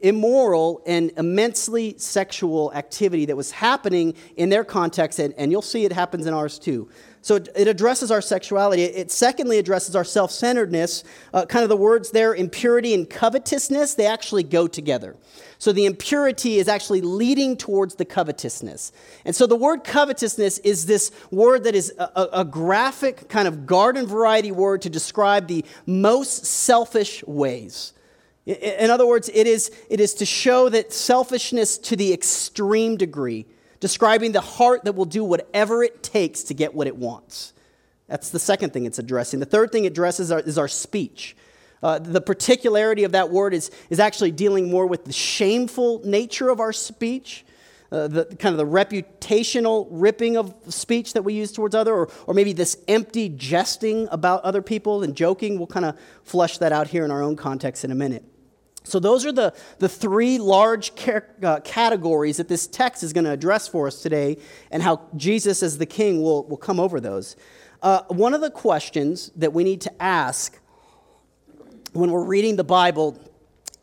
immoral 0.00 0.82
and 0.86 1.12
immensely 1.18 1.94
sexual 1.98 2.72
activity 2.72 3.26
that 3.26 3.36
was 3.36 3.50
happening 3.50 4.14
in 4.36 4.48
their 4.48 4.64
context. 4.64 5.18
And, 5.18 5.34
and 5.34 5.52
you'll 5.52 5.60
see 5.60 5.84
it 5.84 5.92
happens 5.92 6.26
in 6.26 6.32
ours 6.32 6.58
too. 6.58 6.88
So 7.20 7.36
it 7.36 7.68
addresses 7.68 8.10
our 8.10 8.20
sexuality. 8.20 8.82
It 8.82 9.10
secondly 9.10 9.58
addresses 9.58 9.96
our 9.96 10.04
self 10.04 10.30
centeredness. 10.30 11.04
Uh, 11.34 11.46
kind 11.46 11.62
of 11.62 11.68
the 11.68 11.76
words 11.76 12.10
there, 12.10 12.34
impurity 12.34 12.94
and 12.94 13.08
covetousness, 13.08 13.94
they 13.94 14.06
actually 14.06 14.44
go 14.44 14.66
together. 14.66 15.16
So 15.58 15.72
the 15.72 15.86
impurity 15.86 16.58
is 16.58 16.68
actually 16.68 17.00
leading 17.00 17.56
towards 17.56 17.96
the 17.96 18.04
covetousness. 18.04 18.92
And 19.24 19.34
so 19.34 19.46
the 19.46 19.56
word 19.56 19.82
covetousness 19.82 20.58
is 20.58 20.86
this 20.86 21.10
word 21.30 21.64
that 21.64 21.74
is 21.74 21.92
a, 21.98 22.28
a 22.32 22.44
graphic, 22.44 23.28
kind 23.28 23.48
of 23.48 23.66
garden 23.66 24.06
variety 24.06 24.52
word 24.52 24.82
to 24.82 24.90
describe 24.90 25.48
the 25.48 25.64
most 25.86 26.46
selfish 26.46 27.24
ways. 27.24 27.92
In 28.46 28.90
other 28.90 29.06
words, 29.06 29.28
it 29.34 29.46
is, 29.46 29.70
it 29.90 30.00
is 30.00 30.14
to 30.14 30.24
show 30.24 30.70
that 30.70 30.92
selfishness 30.92 31.76
to 31.78 31.96
the 31.96 32.14
extreme 32.14 32.96
degree 32.96 33.44
describing 33.80 34.32
the 34.32 34.40
heart 34.40 34.84
that 34.84 34.94
will 34.94 35.04
do 35.04 35.24
whatever 35.24 35.82
it 35.82 36.02
takes 36.02 36.42
to 36.44 36.54
get 36.54 36.74
what 36.74 36.86
it 36.86 36.96
wants. 36.96 37.52
That's 38.08 38.30
the 38.30 38.38
second 38.38 38.72
thing 38.72 38.86
it's 38.86 38.98
addressing. 38.98 39.40
The 39.40 39.46
third 39.46 39.70
thing 39.70 39.84
it 39.84 39.88
addresses 39.88 40.30
is 40.30 40.58
our 40.58 40.68
speech. 40.68 41.36
Uh, 41.82 41.98
the 41.98 42.20
particularity 42.20 43.04
of 43.04 43.12
that 43.12 43.30
word 43.30 43.54
is, 43.54 43.70
is 43.90 44.00
actually 44.00 44.32
dealing 44.32 44.70
more 44.70 44.86
with 44.86 45.04
the 45.04 45.12
shameful 45.12 46.00
nature 46.04 46.48
of 46.48 46.58
our 46.58 46.72
speech, 46.72 47.44
uh, 47.92 48.08
the 48.08 48.24
kind 48.24 48.52
of 48.52 48.58
the 48.58 48.66
reputational 48.66 49.86
ripping 49.90 50.36
of 50.36 50.54
speech 50.68 51.12
that 51.12 51.22
we 51.22 51.34
use 51.34 51.52
towards 51.52 51.74
other, 51.74 51.94
or, 51.94 52.10
or 52.26 52.34
maybe 52.34 52.52
this 52.52 52.76
empty 52.88 53.28
jesting 53.28 54.08
about 54.10 54.42
other 54.42 54.62
people 54.62 55.04
and 55.04 55.14
joking. 55.14 55.56
We'll 55.56 55.68
kind 55.68 55.86
of 55.86 55.96
flush 56.24 56.58
that 56.58 56.72
out 56.72 56.88
here 56.88 57.04
in 57.04 57.10
our 57.10 57.22
own 57.22 57.36
context 57.36 57.84
in 57.84 57.92
a 57.92 57.94
minute. 57.94 58.24
So, 58.88 58.98
those 58.98 59.26
are 59.26 59.32
the, 59.32 59.54
the 59.78 59.88
three 59.88 60.38
large 60.38 60.92
uh, 61.42 61.60
categories 61.60 62.38
that 62.38 62.48
this 62.48 62.66
text 62.66 63.02
is 63.02 63.12
going 63.12 63.24
to 63.24 63.30
address 63.30 63.68
for 63.68 63.86
us 63.86 64.02
today, 64.02 64.38
and 64.70 64.82
how 64.82 65.02
Jesus, 65.16 65.62
as 65.62 65.78
the 65.78 65.86
king, 65.86 66.22
will, 66.22 66.44
will 66.44 66.56
come 66.56 66.80
over 66.80 67.00
those. 67.00 67.36
Uh, 67.82 68.02
one 68.08 68.34
of 68.34 68.40
the 68.40 68.50
questions 68.50 69.30
that 69.36 69.52
we 69.52 69.62
need 69.62 69.80
to 69.82 70.02
ask 70.02 70.58
when 71.92 72.10
we're 72.10 72.24
reading 72.24 72.56
the 72.56 72.64
Bible 72.64 73.18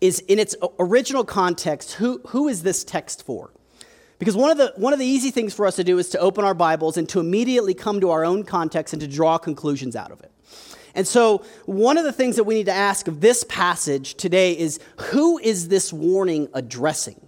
is 0.02 0.20
in 0.22 0.40
its 0.40 0.56
original 0.80 1.24
context 1.24 1.94
who, 1.94 2.22
who 2.28 2.48
is 2.48 2.64
this 2.64 2.84
text 2.84 3.26
for? 3.26 3.52
Because 4.20 4.36
one 4.36 4.50
of, 4.50 4.58
the, 4.58 4.74
one 4.78 4.94
of 4.94 5.00
the 5.00 5.06
easy 5.06 5.32
things 5.32 5.54
for 5.54 5.66
us 5.66 5.76
to 5.76 5.84
do 5.84 5.98
is 5.98 6.10
to 6.10 6.20
open 6.20 6.46
our 6.46 6.54
Bibles 6.54 6.98
and 6.98 7.08
to 7.10 7.20
immediately 7.20 7.74
come 7.74 8.00
to 8.02 8.12
our 8.12 8.24
own 8.24 8.44
context 8.44 8.94
and 8.94 9.02
to 9.02 9.08
draw 9.08 9.38
conclusions 9.38 9.96
out 9.96 10.12
of 10.12 10.22
it. 10.22 10.32
And 10.96 11.06
so, 11.06 11.44
one 11.66 11.98
of 11.98 12.06
the 12.06 12.14
things 12.14 12.38
that 12.38 12.46
we 12.46 12.56
need 12.56 12.68
to 12.68 12.72
ask 12.72 13.08
of 13.08 13.20
this 13.20 13.44
passage 13.44 14.16
today 14.16 14.58
is 14.58 14.80
who 15.12 15.38
is 15.38 15.68
this 15.68 15.92
warning 15.92 16.48
addressing? 16.54 17.20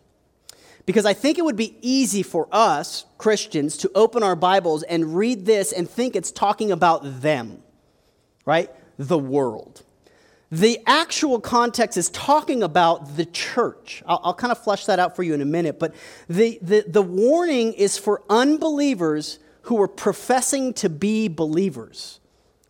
Because 0.86 1.06
I 1.06 1.14
think 1.14 1.38
it 1.38 1.44
would 1.44 1.58
be 1.58 1.76
easy 1.82 2.24
for 2.24 2.48
us, 2.50 3.06
Christians, 3.18 3.76
to 3.78 3.92
open 3.94 4.24
our 4.24 4.38
Bibles 4.38 4.84
and 4.84 5.18
read 5.18 5.46
this 5.46 5.74
and 5.74 5.88
think 5.88 6.16
it's 6.16 6.32
talking 6.32 6.72
about 6.72 7.22
them, 7.22 7.62
right? 8.46 8.72
The 8.98 9.20
world. 9.20 9.84
The 10.50 10.80
actual 10.86 11.42
context 11.42 11.98
is 11.98 12.10
talking 12.12 12.64
about 12.64 13.18
the 13.18 13.26
church. 13.26 14.02
I'll, 14.06 14.22
I'll, 14.24 14.34
kind 14.34 14.52
of 14.52 14.64
flesh 14.64 14.86
that 14.86 14.98
out 14.98 15.14
for 15.14 15.24
you 15.24 15.34
in 15.34 15.42
a 15.42 15.46
minute, 15.46 15.78
but 15.78 15.94
the, 16.30 16.58
the, 16.62 16.86
the 16.88 17.02
warning 17.02 17.74
is 17.74 17.98
for 17.98 18.24
unbelievers 18.30 19.40
who 19.64 19.82
are 19.82 19.90
professing 19.90 20.72
to 20.76 20.90
be 20.90 21.28
believers. 21.28 22.22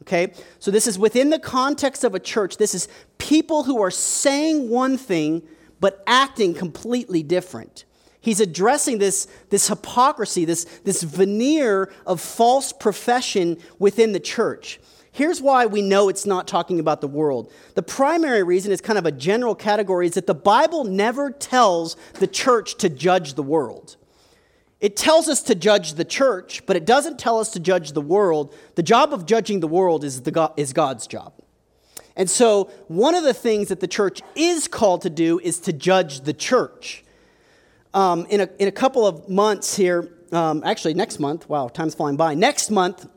Okay? 0.07 0.31
So 0.59 0.71
this 0.71 0.87
is 0.87 0.97
within 0.97 1.31
the 1.31 1.39
context 1.39 2.05
of 2.05 2.15
a 2.15 2.19
church. 2.19 2.57
This 2.57 2.73
is 2.73 2.87
people 3.17 3.63
who 3.63 3.81
are 3.81 3.91
saying 3.91 4.69
one 4.69 4.97
thing 4.97 5.43
but 5.81 6.01
acting 6.07 6.53
completely 6.53 7.21
different. 7.21 7.83
He's 8.21 8.39
addressing 8.39 8.97
this, 8.97 9.27
this 9.49 9.67
hypocrisy, 9.67 10.45
this, 10.45 10.63
this 10.83 11.03
veneer 11.03 11.91
of 12.05 12.21
false 12.21 12.71
profession 12.71 13.57
within 13.79 14.13
the 14.13 14.19
church. 14.19 14.79
Here's 15.11 15.41
why 15.41 15.65
we 15.65 15.81
know 15.81 16.09
it's 16.09 16.25
not 16.25 16.47
talking 16.47 16.79
about 16.79 17.01
the 17.01 17.07
world. 17.07 17.51
The 17.75 17.83
primary 17.83 18.43
reason 18.43 18.71
is 18.71 18.81
kind 18.81 18.97
of 18.97 19.05
a 19.05 19.11
general 19.11 19.55
category 19.55 20.07
is 20.07 20.13
that 20.13 20.27
the 20.27 20.33
Bible 20.33 20.83
never 20.85 21.31
tells 21.31 21.97
the 22.13 22.27
church 22.27 22.75
to 22.77 22.89
judge 22.89 23.33
the 23.33 23.43
world. 23.43 23.97
It 24.79 24.95
tells 24.95 25.27
us 25.27 25.41
to 25.43 25.55
judge 25.55 25.93
the 25.93 26.05
church, 26.05 26.65
but 26.65 26.75
it 26.75 26.85
doesn't 26.85 27.17
tell 27.17 27.39
us 27.39 27.49
to 27.51 27.59
judge 27.59 27.93
the 27.93 28.01
world. 28.01 28.53
The 28.75 28.83
job 28.83 29.11
of 29.11 29.25
judging 29.25 29.59
the 29.59 29.67
world 29.67 30.03
is, 30.03 30.21
the 30.21 30.31
God, 30.31 30.53
is 30.55 30.71
God's 30.71 31.07
job. 31.07 31.33
And 32.15 32.29
so, 32.29 32.65
one 32.87 33.15
of 33.15 33.23
the 33.23 33.33
things 33.33 33.69
that 33.69 33.79
the 33.79 33.87
church 33.87 34.21
is 34.35 34.67
called 34.67 35.03
to 35.03 35.09
do 35.09 35.39
is 35.39 35.59
to 35.61 35.73
judge 35.73 36.21
the 36.21 36.33
church. 36.33 37.03
Um, 37.93 38.27
in, 38.29 38.41
a, 38.41 38.49
in 38.59 38.67
a 38.67 38.71
couple 38.71 39.05
of 39.05 39.29
months 39.29 39.75
here, 39.75 40.11
um, 40.31 40.61
actually 40.65 40.93
next 40.93 41.19
month, 41.19 41.47
wow, 41.49 41.67
time's 41.67 41.95
flying 41.95 42.17
by. 42.17 42.33
Next 42.35 42.69
month, 42.69 43.07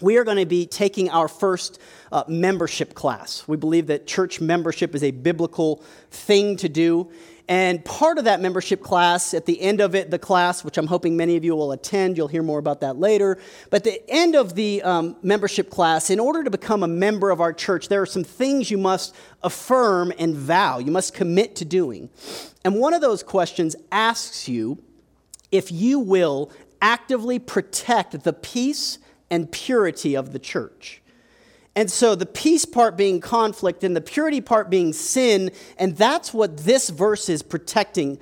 we 0.00 0.16
are 0.16 0.24
going 0.24 0.38
to 0.38 0.46
be 0.46 0.66
taking 0.66 1.10
our 1.10 1.28
first 1.28 1.80
uh, 2.10 2.24
membership 2.26 2.94
class. 2.94 3.46
We 3.46 3.56
believe 3.56 3.86
that 3.88 4.06
church 4.06 4.40
membership 4.40 4.94
is 4.94 5.02
a 5.02 5.10
biblical 5.10 5.82
thing 6.10 6.56
to 6.56 6.68
do. 6.68 7.10
And 7.50 7.84
part 7.84 8.16
of 8.18 8.26
that 8.26 8.40
membership 8.40 8.80
class, 8.80 9.34
at 9.34 9.44
the 9.44 9.60
end 9.60 9.80
of 9.80 9.96
it, 9.96 10.12
the 10.12 10.20
class, 10.20 10.62
which 10.62 10.78
I'm 10.78 10.86
hoping 10.86 11.16
many 11.16 11.36
of 11.36 11.42
you 11.42 11.56
will 11.56 11.72
attend, 11.72 12.16
you'll 12.16 12.28
hear 12.28 12.44
more 12.44 12.60
about 12.60 12.80
that 12.82 13.00
later. 13.00 13.38
But 13.70 13.82
the 13.82 14.00
end 14.08 14.36
of 14.36 14.54
the 14.54 14.80
um, 14.82 15.16
membership 15.20 15.68
class, 15.68 16.10
in 16.10 16.20
order 16.20 16.44
to 16.44 16.50
become 16.50 16.84
a 16.84 16.88
member 16.88 17.28
of 17.28 17.40
our 17.40 17.52
church, 17.52 17.88
there 17.88 18.00
are 18.00 18.06
some 18.06 18.22
things 18.22 18.70
you 18.70 18.78
must 18.78 19.16
affirm 19.42 20.12
and 20.16 20.36
vow, 20.36 20.78
you 20.78 20.92
must 20.92 21.12
commit 21.12 21.56
to 21.56 21.64
doing. 21.64 22.08
And 22.64 22.76
one 22.76 22.94
of 22.94 23.00
those 23.00 23.24
questions 23.24 23.74
asks 23.90 24.48
you 24.48 24.80
if 25.50 25.72
you 25.72 25.98
will 25.98 26.52
actively 26.80 27.40
protect 27.40 28.22
the 28.22 28.32
peace 28.32 28.98
and 29.28 29.50
purity 29.50 30.14
of 30.14 30.32
the 30.32 30.38
church. 30.38 30.99
And 31.80 31.90
so 31.90 32.14
the 32.14 32.26
peace 32.26 32.66
part 32.66 32.98
being 32.98 33.20
conflict 33.20 33.84
and 33.84 33.96
the 33.96 34.02
purity 34.02 34.42
part 34.42 34.68
being 34.68 34.92
sin, 34.92 35.50
and 35.78 35.96
that's 35.96 36.34
what 36.34 36.58
this 36.58 36.90
verse 36.90 37.30
is 37.30 37.42
protecting 37.42 38.18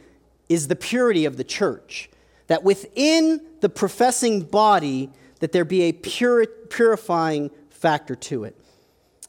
is 0.48 0.68
the 0.68 0.76
purity 0.76 1.24
of 1.24 1.36
the 1.36 1.42
church. 1.42 2.08
That 2.46 2.62
within 2.62 3.44
the 3.58 3.68
professing 3.68 4.42
body 4.42 5.10
that 5.40 5.50
there 5.50 5.64
be 5.64 5.82
a 5.82 5.92
pure, 5.92 6.46
purifying 6.46 7.50
factor 7.68 8.14
to 8.14 8.44
it. 8.44 8.54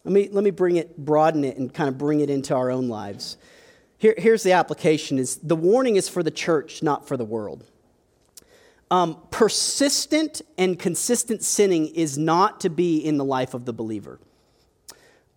Let 0.03 0.13
me, 0.13 0.29
let 0.31 0.43
me 0.43 0.51
bring 0.51 0.75
it, 0.75 0.95
broaden 0.95 1.43
it, 1.43 1.57
and 1.57 1.74
kind 1.74 1.89
of 1.89 1.98
bring 1.98 2.19
it 2.19 2.29
into 2.29 2.53
our 2.53 2.69
own 2.69 2.88
lives. 2.88 3.36
Here, 3.98 4.13
here's 4.15 4.43
the 4.43 4.51
application 4.51 5.17
is 5.17 5.38
the 5.38 5.55
warning 5.55 5.95
is 5.95 6.07
for 6.07 6.21
the 6.21 6.29
church, 6.29 6.83
not 6.83 7.07
for 7.07 7.17
the 7.17 7.25
world. 7.25 7.63
Um, 8.91 9.17
persistent 9.29 10.41
and 10.58 10.79
consistent 10.79 11.43
sinning 11.43 11.88
is 11.88 12.17
not 12.17 12.62
to 12.62 12.69
be 12.69 12.98
in 12.98 13.17
the 13.17 13.25
life 13.25 13.53
of 13.53 13.65
the 13.65 13.74
believer. 13.74 14.19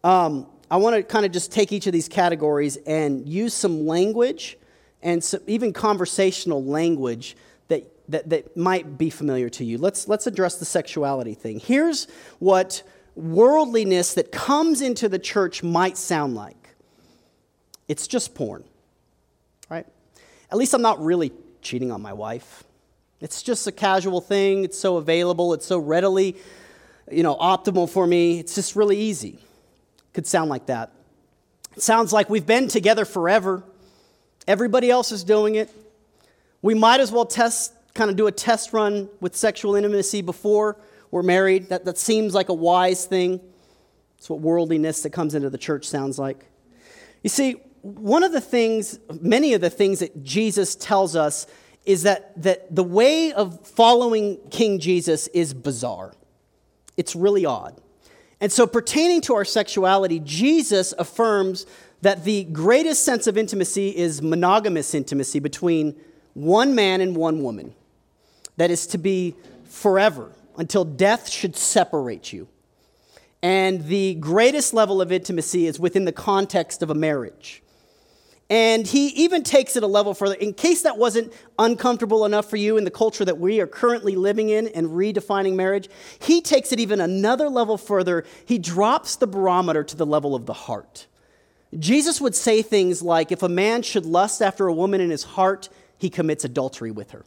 Um, 0.03 0.47
I 0.71 0.77
want 0.77 0.97
to 0.97 1.03
kind 1.03 1.27
of 1.27 1.33
just 1.33 1.53
take 1.53 1.71
each 1.71 1.87
of 1.87 1.93
these 1.93 2.09
categories 2.09 2.79
and 2.87 3.29
use 3.29 3.53
some 3.53 3.87
language 3.87 4.57
and 5.03 5.23
some, 5.23 5.41
even 5.47 5.75
conversational 5.75 6.65
language 6.65 7.37
that, 7.69 7.85
that, 8.09 8.31
that 8.31 8.57
might 8.57 8.97
be 8.97 9.11
familiar 9.11 9.51
to 9.51 9.65
you. 9.67 9.77
Let's, 9.77 10.09
let's 10.09 10.27
address 10.27 10.57
the 10.57 10.65
sexuality 10.65 11.35
thing. 11.35 11.61
Here's 11.61 12.07
what 12.39 12.83
worldliness 13.15 14.15
that 14.15 14.33
comes 14.33 14.81
into 14.81 15.11
the 15.11 15.19
church 15.19 15.63
might 15.63 15.99
sound 15.99 16.35
like 16.35 16.57
it's 17.87 18.07
just 18.07 18.35
porn, 18.35 18.65
right? 19.69 19.87
At 20.51 20.57
least 20.57 20.73
I'm 20.73 20.81
not 20.81 21.05
really 21.05 21.33
cheating 21.61 21.93
on 21.93 22.01
my 22.01 22.15
wife. 22.15 22.65
It's 23.23 23.43
just 23.43 23.67
a 23.69 23.73
casual 23.73 24.21
thing. 24.21 24.65
It's 24.65 24.77
so 24.77 24.97
available. 24.97 25.55
It's 25.55 25.65
so 25.65 25.79
readily, 25.79 26.37
you 27.11 27.23
know, 27.23 27.37
optimal 27.37 27.89
for 27.89 28.05
me. 28.05 28.41
It's 28.41 28.55
just 28.55 28.75
really 28.75 28.99
easy. 28.99 29.39
Could 30.13 30.27
sound 30.27 30.51
like 30.51 30.67
that. 30.67 30.93
It 31.77 31.83
sounds 31.83 32.13
like 32.13 32.29
we've 32.29 32.45
been 32.45 32.67
together 32.67 33.05
forever. 33.05 33.63
Everybody 34.49 34.91
else 34.91 35.13
is 35.13 35.23
doing 35.23 35.55
it. 35.55 35.71
We 36.63 36.75
might 36.75 37.01
as 37.01 37.13
well 37.13 37.25
test 37.25 37.73
kind 37.95 38.11
of 38.11 38.17
do 38.17 38.27
a 38.27 38.33
test 38.33 38.73
run 38.73 39.09
with 39.21 39.37
sexual 39.37 39.77
intimacy 39.77 40.23
before 40.23 40.77
we're 41.13 41.23
married. 41.23 41.69
That, 41.69 41.85
that 41.85 41.99
seems 41.99 42.35
like 42.35 42.49
a 42.49 42.55
wise 42.55 43.07
thing. 43.07 43.41
It's 44.19 44.29
what 44.29 44.41
worldliness 44.41 45.03
that 45.03 45.11
comes 45.11 45.35
into 45.35 45.49
the 45.49 45.59
church 45.59 45.85
sounds 45.85 46.19
like. 46.19 46.45
You 47.23 47.31
see, 47.31 47.61
one 47.83 48.25
of 48.25 48.33
the 48.33 48.41
things, 48.41 48.99
many 49.21 49.55
of 49.55 49.61
the 49.61 49.71
things 49.71 50.01
that 50.01 50.25
Jesus 50.25 50.75
tells 50.75 51.15
us 51.15 51.47
is 51.85 52.03
that, 52.05 52.41
that 52.43 52.75
the 52.75 52.85
way 52.85 53.33
of 53.33 53.67
following 53.67 54.39
King 54.51 54.79
Jesus 54.79 55.29
is 55.29 55.53
bizarre. 55.55 56.13
It's 56.97 57.17
really 57.17 57.45
odd. 57.45 57.81
And 58.41 58.51
so, 58.51 58.67
pertaining 58.67 59.21
to 59.23 59.35
our 59.35 59.45
sexuality, 59.45 60.21
Jesus 60.21 60.93
affirms 60.99 61.67
that 62.03 62.25
the 62.25 62.45
greatest 62.45 63.05
sense 63.05 63.27
of 63.27 63.39
intimacy 63.39 63.97
is 63.97 64.21
monogamous 64.21 64.95
intimacy 64.95 65.39
between 65.39 65.95
one 66.35 66.75
man 66.75 67.01
and 67.01 67.17
one 67.17 67.43
woman, 67.43 67.75
that 68.57 68.71
is 68.71 68.87
to 68.89 68.99
be 68.99 69.35
forever 69.65 70.33
until 70.59 70.85
death 70.85 71.29
should 71.29 71.57
separate 71.57 72.33
you. 72.33 72.49
And 73.43 73.87
the 73.87 74.15
greatest 74.15 74.75
level 74.75 75.01
of 75.01 75.11
intimacy 75.11 75.67
is 75.67 75.81
within 75.81 76.05
the 76.05 76.13
context 76.13 76.83
of 76.83 76.91
a 76.91 76.95
marriage. 76.95 77.63
And 78.53 78.87
he 78.87 79.07
even 79.25 79.45
takes 79.45 79.77
it 79.77 79.83
a 79.83 79.87
level 79.87 80.13
further. 80.13 80.35
In 80.35 80.53
case 80.53 80.83
that 80.83 80.99
wasn't 80.99 81.33
uncomfortable 81.59 82.27
enough 82.27 82.51
for 82.51 82.59
you 82.59 82.77
in 82.77 82.85
the 82.85 82.91
culture 82.91 83.25
that 83.25 83.39
we 83.39 83.63
are 83.63 83.67
currently 83.67 84.15
living 84.15 84.51
in 84.51 84.69
and 84.69 84.89
redefining 84.89 85.55
marriage, 85.55 85.89
he 86.19 86.43
takes 86.43 86.71
it 86.71 86.79
even 86.79 87.01
another 87.01 87.49
level 87.49 87.79
further. 87.79 88.27
He 88.45 88.59
drops 88.59 89.17
the 89.17 89.27
barometer 89.27 89.83
to 89.85 89.97
the 89.97 90.05
level 90.05 90.35
of 90.35 90.45
the 90.45 90.53
heart. 90.53 91.07
Jesus 91.79 92.21
would 92.21 92.35
say 92.35 92.61
things 92.61 93.01
like 93.01 93.33
if 93.33 93.43
a 93.43 93.49
man 93.49 93.81
should 93.81 94.05
lust 94.05 94.43
after 94.43 94.67
a 94.67 94.75
woman 94.75 95.01
in 95.01 95.09
his 95.09 95.25
heart, 95.25 95.71
he 95.97 96.11
commits 96.11 96.45
adultery 96.45 96.91
with 96.91 97.13
her. 97.13 97.25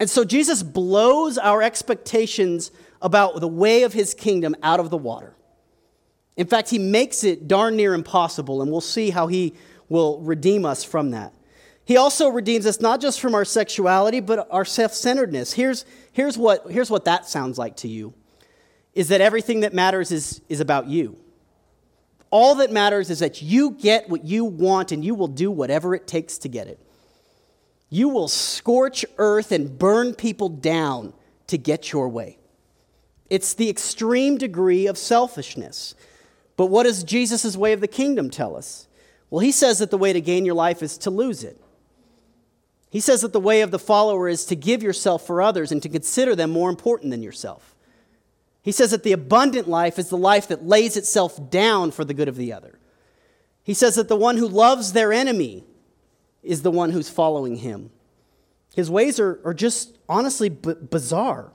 And 0.00 0.08
so 0.08 0.24
Jesus 0.24 0.62
blows 0.62 1.36
our 1.36 1.62
expectations 1.62 2.70
about 3.02 3.40
the 3.40 3.48
way 3.48 3.82
of 3.82 3.92
his 3.92 4.14
kingdom 4.14 4.56
out 4.62 4.80
of 4.80 4.88
the 4.88 4.96
water. 4.96 5.35
In 6.36 6.46
fact, 6.46 6.70
he 6.70 6.78
makes 6.78 7.24
it 7.24 7.48
darn 7.48 7.76
near 7.76 7.94
impossible, 7.94 8.60
and 8.62 8.70
we'll 8.70 8.80
see 8.80 9.10
how 9.10 9.26
he 9.26 9.54
will 9.88 10.20
redeem 10.20 10.64
us 10.64 10.84
from 10.84 11.10
that. 11.12 11.32
He 11.84 11.96
also 11.96 12.28
redeems 12.28 12.66
us 12.66 12.80
not 12.80 13.00
just 13.00 13.20
from 13.20 13.34
our 13.34 13.44
sexuality, 13.44 14.20
but 14.20 14.48
our 14.50 14.64
self 14.64 14.92
centeredness. 14.92 15.52
Here's, 15.52 15.84
here's, 16.12 16.36
what, 16.36 16.70
here's 16.70 16.90
what 16.90 17.04
that 17.04 17.28
sounds 17.28 17.58
like 17.58 17.76
to 17.76 17.88
you 17.88 18.12
is 18.92 19.08
that 19.08 19.20
everything 19.20 19.60
that 19.60 19.74
matters 19.74 20.10
is, 20.10 20.40
is 20.48 20.58
about 20.58 20.88
you. 20.88 21.18
All 22.30 22.56
that 22.56 22.72
matters 22.72 23.10
is 23.10 23.18
that 23.18 23.42
you 23.42 23.72
get 23.72 24.08
what 24.08 24.24
you 24.24 24.44
want 24.44 24.90
and 24.90 25.04
you 25.04 25.14
will 25.14 25.28
do 25.28 25.50
whatever 25.50 25.94
it 25.94 26.06
takes 26.06 26.38
to 26.38 26.48
get 26.48 26.66
it. 26.66 26.80
You 27.90 28.08
will 28.08 28.26
scorch 28.26 29.04
earth 29.18 29.52
and 29.52 29.78
burn 29.78 30.14
people 30.14 30.48
down 30.48 31.12
to 31.48 31.58
get 31.58 31.92
your 31.92 32.08
way. 32.08 32.38
It's 33.28 33.54
the 33.54 33.68
extreme 33.68 34.38
degree 34.38 34.86
of 34.86 34.96
selfishness. 34.98 35.94
But 36.56 36.66
what 36.66 36.84
does 36.84 37.04
Jesus' 37.04 37.56
way 37.56 37.72
of 37.72 37.80
the 37.80 37.88
kingdom 37.88 38.30
tell 38.30 38.56
us? 38.56 38.88
Well, 39.30 39.40
he 39.40 39.52
says 39.52 39.78
that 39.78 39.90
the 39.90 39.98
way 39.98 40.12
to 40.12 40.20
gain 40.20 40.44
your 40.44 40.54
life 40.54 40.82
is 40.82 40.96
to 40.98 41.10
lose 41.10 41.44
it. 41.44 41.60
He 42.90 43.00
says 43.00 43.20
that 43.20 43.32
the 43.32 43.40
way 43.40 43.60
of 43.60 43.70
the 43.70 43.78
follower 43.78 44.28
is 44.28 44.46
to 44.46 44.56
give 44.56 44.82
yourself 44.82 45.26
for 45.26 45.42
others 45.42 45.70
and 45.70 45.82
to 45.82 45.88
consider 45.88 46.34
them 46.34 46.50
more 46.50 46.70
important 46.70 47.10
than 47.10 47.22
yourself. 47.22 47.74
He 48.62 48.72
says 48.72 48.90
that 48.90 49.02
the 49.02 49.12
abundant 49.12 49.68
life 49.68 49.98
is 49.98 50.08
the 50.08 50.16
life 50.16 50.48
that 50.48 50.66
lays 50.66 50.96
itself 50.96 51.50
down 51.50 51.90
for 51.92 52.04
the 52.04 52.14
good 52.14 52.26
of 52.26 52.36
the 52.36 52.52
other. 52.52 52.78
He 53.62 53.74
says 53.74 53.96
that 53.96 54.08
the 54.08 54.16
one 54.16 54.38
who 54.38 54.48
loves 54.48 54.92
their 54.92 55.12
enemy 55.12 55.62
is 56.42 56.62
the 56.62 56.70
one 56.70 56.90
who's 56.90 57.08
following 57.08 57.56
him. 57.56 57.90
His 58.74 58.90
ways 58.90 59.20
are, 59.20 59.40
are 59.44 59.54
just 59.54 59.98
honestly 60.08 60.48
b- 60.48 60.74
bizarre. 60.90 61.52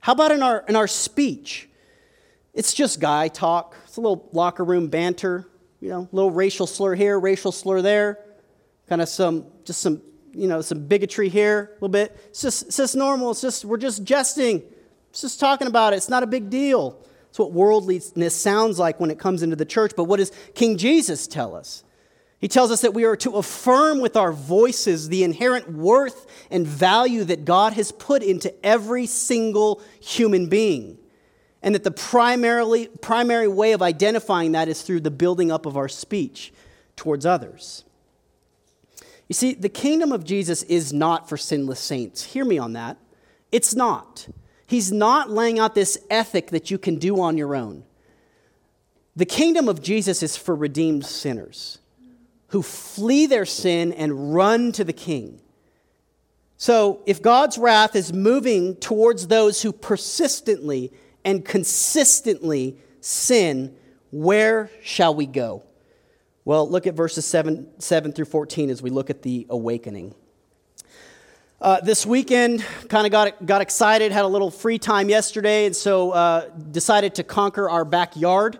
How 0.00 0.12
about 0.12 0.32
in 0.32 0.42
our, 0.42 0.64
in 0.68 0.76
our 0.76 0.86
speech? 0.86 1.69
It's 2.52 2.74
just 2.74 3.00
guy 3.00 3.28
talk. 3.28 3.76
It's 3.84 3.96
a 3.96 4.00
little 4.00 4.28
locker 4.32 4.64
room 4.64 4.88
banter, 4.88 5.46
you 5.80 5.88
know, 5.88 6.08
little 6.12 6.30
racial 6.30 6.66
slur 6.66 6.94
here, 6.94 7.18
racial 7.18 7.52
slur 7.52 7.80
there, 7.80 8.18
kind 8.88 9.00
of 9.00 9.08
some, 9.08 9.46
just 9.64 9.80
some, 9.80 10.02
you 10.32 10.48
know, 10.48 10.60
some 10.60 10.86
bigotry 10.86 11.28
here, 11.28 11.70
a 11.70 11.74
little 11.74 11.88
bit. 11.88 12.16
It's 12.28 12.42
just, 12.42 12.66
it's 12.66 12.76
just 12.76 12.96
normal. 12.96 13.30
It's 13.30 13.40
just, 13.40 13.64
we're 13.64 13.76
just 13.76 14.04
jesting. 14.04 14.62
It's 15.10 15.22
just 15.22 15.40
talking 15.40 15.68
about 15.68 15.92
it. 15.92 15.96
It's 15.96 16.08
not 16.08 16.22
a 16.22 16.26
big 16.26 16.50
deal. 16.50 16.98
It's 17.28 17.38
what 17.38 17.52
worldliness 17.52 18.34
sounds 18.34 18.78
like 18.78 18.98
when 18.98 19.10
it 19.10 19.18
comes 19.18 19.42
into 19.42 19.56
the 19.56 19.64
church. 19.64 19.92
But 19.96 20.04
what 20.04 20.16
does 20.16 20.32
King 20.54 20.76
Jesus 20.76 21.26
tell 21.28 21.54
us? 21.54 21.84
He 22.40 22.48
tells 22.48 22.70
us 22.70 22.80
that 22.80 22.94
we 22.94 23.04
are 23.04 23.16
to 23.16 23.36
affirm 23.36 24.00
with 24.00 24.16
our 24.16 24.32
voices 24.32 25.08
the 25.08 25.24
inherent 25.24 25.70
worth 25.70 26.26
and 26.50 26.66
value 26.66 27.22
that 27.24 27.44
God 27.44 27.74
has 27.74 27.92
put 27.92 28.22
into 28.22 28.52
every 28.64 29.06
single 29.06 29.82
human 30.00 30.48
being 30.48 30.98
and 31.62 31.74
that 31.74 31.84
the 31.84 31.90
primarily, 31.90 32.88
primary 33.00 33.48
way 33.48 33.72
of 33.72 33.82
identifying 33.82 34.52
that 34.52 34.68
is 34.68 34.82
through 34.82 35.00
the 35.00 35.10
building 35.10 35.50
up 35.50 35.66
of 35.66 35.76
our 35.76 35.88
speech 35.88 36.52
towards 36.96 37.26
others. 37.26 37.84
You 39.28 39.34
see, 39.34 39.54
the 39.54 39.68
kingdom 39.68 40.10
of 40.10 40.24
Jesus 40.24 40.62
is 40.64 40.92
not 40.92 41.28
for 41.28 41.36
sinless 41.36 41.80
saints. 41.80 42.24
Hear 42.24 42.44
me 42.44 42.58
on 42.58 42.72
that. 42.72 42.96
It's 43.52 43.74
not. 43.74 44.28
He's 44.66 44.90
not 44.90 45.30
laying 45.30 45.58
out 45.58 45.74
this 45.74 45.98
ethic 46.08 46.48
that 46.48 46.70
you 46.70 46.78
can 46.78 46.96
do 46.96 47.20
on 47.20 47.36
your 47.36 47.54
own. 47.54 47.84
The 49.16 49.26
kingdom 49.26 49.68
of 49.68 49.82
Jesus 49.82 50.22
is 50.22 50.36
for 50.36 50.54
redeemed 50.54 51.04
sinners 51.04 51.78
who 52.48 52.62
flee 52.62 53.26
their 53.26 53.44
sin 53.44 53.92
and 53.92 54.34
run 54.34 54.72
to 54.72 54.84
the 54.84 54.92
king. 54.92 55.40
So, 56.56 57.02
if 57.06 57.22
God's 57.22 57.56
wrath 57.56 57.96
is 57.96 58.12
moving 58.12 58.76
towards 58.76 59.28
those 59.28 59.62
who 59.62 59.72
persistently 59.72 60.92
and 61.24 61.44
consistently 61.44 62.76
sin, 63.00 63.74
where 64.10 64.70
shall 64.82 65.14
we 65.14 65.26
go? 65.26 65.64
Well, 66.44 66.68
look 66.68 66.86
at 66.86 66.94
verses 66.94 67.26
7, 67.26 67.68
7 67.78 68.12
through 68.12 68.24
14 68.24 68.70
as 68.70 68.82
we 68.82 68.90
look 68.90 69.10
at 69.10 69.22
the 69.22 69.46
awakening. 69.50 70.14
Uh, 71.60 71.78
this 71.82 72.06
weekend, 72.06 72.64
kind 72.88 73.06
of 73.06 73.12
got, 73.12 73.44
got 73.44 73.60
excited, 73.60 74.12
had 74.12 74.24
a 74.24 74.28
little 74.28 74.50
free 74.50 74.78
time 74.78 75.10
yesterday, 75.10 75.66
and 75.66 75.76
so 75.76 76.12
uh, 76.12 76.48
decided 76.70 77.14
to 77.16 77.22
conquer 77.22 77.68
our 77.68 77.84
backyard. 77.84 78.58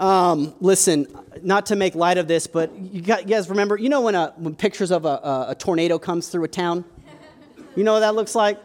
Um, 0.00 0.52
listen, 0.60 1.06
not 1.42 1.66
to 1.66 1.76
make 1.76 1.94
light 1.94 2.18
of 2.18 2.26
this, 2.26 2.48
but 2.48 2.76
you, 2.76 3.00
guys 3.02 3.48
remember, 3.48 3.76
you 3.76 3.88
know 3.88 4.00
when, 4.00 4.16
a, 4.16 4.34
when 4.36 4.56
pictures 4.56 4.90
of 4.90 5.04
a, 5.04 5.46
a 5.50 5.56
tornado 5.56 6.00
comes 6.00 6.26
through 6.26 6.42
a 6.42 6.48
town? 6.48 6.84
You 7.76 7.84
know 7.84 7.92
what 7.92 8.00
that 8.00 8.16
looks 8.16 8.34
like? 8.34 8.58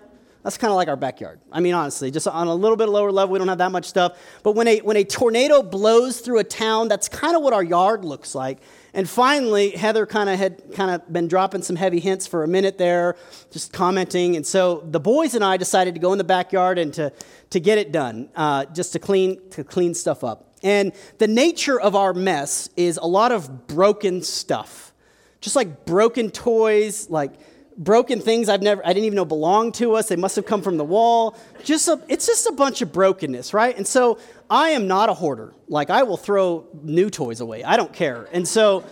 That's 0.43 0.58
kind 0.58 0.71
of 0.71 0.78
like 0.78 0.88
our 0.88 0.95
backyard. 0.95 1.41
I 1.52 1.60
mean, 1.60 1.73
honestly, 1.73 2.10
just 2.10 2.28
on 2.28 2.47
a 2.47 2.56
little 2.56 2.78
bit 2.78 2.88
lower 2.88 3.12
level, 3.12 3.34
we 3.34 3.39
don't 3.39 3.50
have 3.50 3.58
that 3.58 3.71
much 3.71 3.86
stuff. 3.86 4.17
But 4.43 4.54
when 4.54 4.67
a, 4.67 4.80
when 4.80 4.95
a 4.95 5.04
tornado 5.04 5.62
blows 5.62 6.21
through 6.21 6.39
a 6.39 6.43
town, 6.43 6.88
that's 6.88 7.10
kind 7.10 7.36
of 7.36 7.41
what 7.41 7.54
our 7.54 7.63
yard 7.63 8.06
looks 8.06 8.34
like. 8.34 8.60
And 8.93 9.10
finally, 9.10 9.71
Heather 9.71 10.06
kind 10.06 10.30
of 10.30 10.39
had 10.39 10.73
kind 10.73 10.91
of 10.91 11.12
been 11.12 11.28
dropping 11.28 11.63
some 11.63 11.76
heavy 11.76 12.00
hints 12.00 12.28
for 12.28 12.43
a 12.43 12.47
minute 12.47 12.78
there, 12.78 13.15
just 13.52 13.73
commenting. 13.73 14.36
And 14.36 14.45
so 14.45 14.84
the 14.89 15.00
boys 15.00 15.36
and 15.36 15.43
I 15.43 15.58
decided 15.58 15.93
to 15.95 16.00
go 16.00 16.13
in 16.13 16.17
the 16.17 16.23
backyard 16.23 16.80
and 16.80 16.93
to, 16.93 17.12
to 17.50 17.60
get 17.60 17.78
it 17.78 17.91
done, 17.91 18.30
uh, 18.36 18.65
just 18.65 18.93
to 18.93 19.00
clean, 19.00 19.50
to 19.52 19.63
clean 19.63 19.93
stuff 19.93 20.23
up. 20.23 20.56
And 20.63 20.93
the 21.17 21.28
nature 21.28 21.80
of 21.80 21.95
our 21.95 22.13
mess 22.13 22.69
is 22.76 22.97
a 22.97 23.06
lot 23.06 23.32
of 23.32 23.67
broken 23.67 24.23
stuff, 24.23 24.93
just 25.41 25.56
like 25.56 25.86
broken 25.86 26.32
toys, 26.32 27.10
like 27.10 27.34
broken 27.77 28.19
things 28.19 28.49
I've 28.49 28.61
never, 28.61 28.85
I 28.85 28.89
didn't 28.89 29.05
even 29.05 29.15
know 29.15 29.25
belonged 29.25 29.75
to 29.75 29.93
us. 29.95 30.07
They 30.07 30.15
must 30.15 30.35
have 30.35 30.45
come 30.45 30.61
from 30.61 30.77
the 30.77 30.83
wall. 30.83 31.37
Just 31.63 31.87
a, 31.87 32.01
it's 32.07 32.25
just 32.25 32.47
a 32.47 32.51
bunch 32.51 32.81
of 32.81 32.91
brokenness, 32.91 33.53
right? 33.53 33.75
And 33.77 33.85
so 33.85 34.17
I 34.49 34.69
am 34.69 34.87
not 34.87 35.09
a 35.09 35.13
hoarder. 35.13 35.53
Like 35.67 35.89
I 35.89 36.03
will 36.03 36.17
throw 36.17 36.67
new 36.83 37.09
toys 37.09 37.39
away. 37.39 37.63
I 37.63 37.77
don't 37.77 37.93
care. 37.93 38.27
And 38.31 38.47
so, 38.47 38.83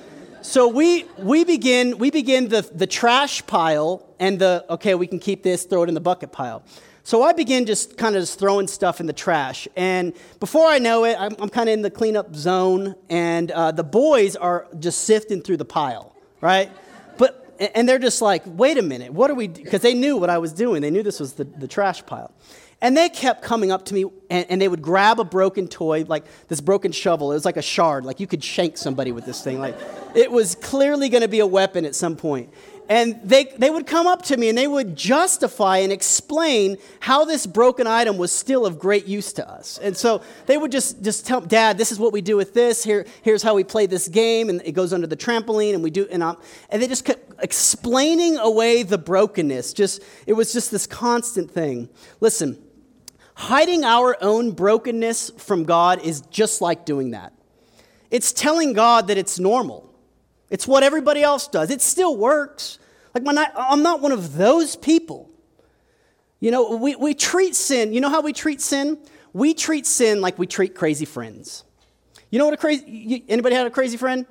so 0.41 0.67
we 0.67 1.05
we 1.17 1.43
begin 1.43 1.97
we 1.97 2.11
begin 2.11 2.49
the 2.49 2.61
the 2.61 2.85
trash 2.85 3.45
pile 3.47 4.05
and 4.19 4.37
the 4.37 4.63
okay 4.69 4.93
we 4.93 5.07
can 5.07 5.17
keep 5.17 5.41
this 5.41 5.63
throw 5.65 5.81
it 5.83 5.89
in 5.89 5.95
the 5.95 6.01
bucket 6.01 6.31
pile. 6.31 6.63
So 7.01 7.21
I 7.21 7.33
begin 7.33 7.65
just 7.65 7.97
kind 7.97 8.15
of 8.15 8.21
just 8.23 8.39
throwing 8.39 8.67
stuff 8.67 8.99
in 8.99 9.05
the 9.05 9.13
trash, 9.13 9.67
and 9.75 10.13
before 10.39 10.65
I 10.65 10.79
know 10.79 11.03
it, 11.03 11.15
I'm, 11.19 11.35
I'm 11.37 11.49
kind 11.49 11.69
of 11.69 11.73
in 11.73 11.83
the 11.83 11.91
cleanup 11.91 12.35
zone, 12.35 12.95
and 13.09 13.51
uh, 13.51 13.71
the 13.71 13.83
boys 13.83 14.35
are 14.35 14.67
just 14.79 15.03
sifting 15.03 15.41
through 15.43 15.57
the 15.57 15.65
pile, 15.65 16.15
right? 16.41 16.71
And 17.59 17.87
they're 17.87 17.99
just 17.99 18.21
like, 18.21 18.43
wait 18.45 18.77
a 18.77 18.81
minute, 18.81 19.13
what 19.13 19.31
are 19.31 19.35
we, 19.35 19.47
because 19.47 19.81
they 19.81 19.93
knew 19.93 20.17
what 20.17 20.29
I 20.29 20.37
was 20.37 20.53
doing. 20.53 20.81
They 20.81 20.91
knew 20.91 21.03
this 21.03 21.19
was 21.19 21.33
the, 21.33 21.43
the 21.43 21.67
trash 21.67 22.05
pile. 22.05 22.31
And 22.81 22.95
they 22.95 23.09
kept 23.09 23.41
coming 23.41 23.71
up 23.71 23.85
to 23.85 23.93
me 23.93 24.05
and, 24.29 24.45
and, 24.49 24.61
they 24.61 24.67
would 24.67 24.81
grab 24.81 25.19
a 25.19 25.23
broken 25.23 25.67
toy, 25.67 26.03
like 26.07 26.25
this 26.49 26.59
broken 26.59 26.91
shovel. 26.91 27.31
It 27.31 27.35
was 27.35 27.45
like 27.45 27.57
a 27.57 27.61
shard, 27.61 28.05
like 28.05 28.19
you 28.19 28.27
could 28.27 28.43
shank 28.43 28.77
somebody 28.77 29.11
with 29.11 29.25
this 29.25 29.41
thing. 29.41 29.59
Like 29.59 29.77
it 30.13 30.29
was 30.29 30.55
clearly 30.55 31.07
going 31.09 31.21
to 31.21 31.29
be 31.29 31.39
a 31.39 31.47
weapon 31.47 31.85
at 31.85 31.95
some 31.95 32.15
point. 32.17 32.53
And 32.87 33.19
they, 33.23 33.45
they 33.57 33.69
would 33.69 33.87
come 33.87 34.05
up 34.05 34.21
to 34.23 34.37
me 34.37 34.49
and 34.49 34.57
they 34.57 34.67
would 34.67 34.95
justify 34.95 35.77
and 35.77 35.91
explain 35.91 36.77
how 36.99 37.25
this 37.25 37.47
broken 37.47 37.87
item 37.87 38.17
was 38.17 38.31
still 38.31 38.65
of 38.65 38.77
great 38.77 39.07
use 39.07 39.33
to 39.33 39.49
us. 39.49 39.79
And 39.79 39.97
so 39.97 40.21
they 40.45 40.57
would 40.57 40.71
just, 40.71 41.01
just 41.01 41.25
tell, 41.25 41.41
Dad, 41.41 41.77
this 41.77 41.91
is 41.91 41.99
what 41.99 42.13
we 42.13 42.21
do 42.21 42.37
with 42.37 42.53
this. 42.53 42.83
Here, 42.83 43.05
here's 43.23 43.41
how 43.41 43.55
we 43.55 43.63
play 43.63 43.87
this 43.87 44.07
game. 44.07 44.49
And 44.49 44.61
it 44.63 44.73
goes 44.73 44.93
under 44.93 45.07
the 45.07 45.17
trampoline 45.17 45.73
and 45.73 45.83
we 45.83 45.89
do, 45.89 46.07
and, 46.11 46.21
um, 46.21 46.37
and 46.69 46.81
they 46.81 46.87
just 46.87 47.05
kept 47.05 47.33
explaining 47.41 48.37
away 48.37 48.83
the 48.83 48.97
brokenness. 48.97 49.73
Just, 49.73 50.03
it 50.27 50.33
was 50.33 50.53
just 50.53 50.69
this 50.69 50.85
constant 50.85 51.49
thing. 51.49 51.89
Listen, 52.19 52.61
hiding 53.33 53.83
our 53.83 54.15
own 54.21 54.51
brokenness 54.51 55.31
from 55.37 55.63
God 55.63 56.01
is 56.01 56.21
just 56.21 56.61
like 56.61 56.85
doing 56.85 57.11
that. 57.11 57.33
It's 58.11 58.31
telling 58.31 58.73
God 58.73 59.07
that 59.07 59.17
it's 59.17 59.39
normal. 59.39 59.91
It's 60.55 60.65
what 60.65 60.83
everybody 60.83 61.21
else 61.21 61.49
does. 61.49 61.69
It 61.69 61.81
still 61.81 62.15
works. 62.15 62.79
Like, 63.13 63.23
I'm 63.27 63.83
not 63.83 63.99
one 63.99 64.13
of 64.13 64.37
those 64.37 64.77
people. 64.77 65.29
You 66.39 66.49
know, 66.49 66.77
we, 66.77 66.95
we 66.95 67.13
treat 67.13 67.55
sin, 67.55 67.91
you 67.91 67.99
know 67.99 68.07
how 68.07 68.21
we 68.21 68.31
treat 68.31 68.61
sin? 68.61 68.97
We 69.33 69.53
treat 69.53 69.85
sin 69.85 70.21
like 70.21 70.39
we 70.39 70.47
treat 70.47 70.73
crazy 70.73 71.03
friends. 71.03 71.65
You 72.31 72.39
know 72.39 72.45
what 72.45 72.53
a 72.53 72.57
crazy, 72.57 73.25
anybody 73.27 73.53
had 73.53 73.67
a 73.67 73.69
crazy 73.69 73.97
friend? 73.97 74.25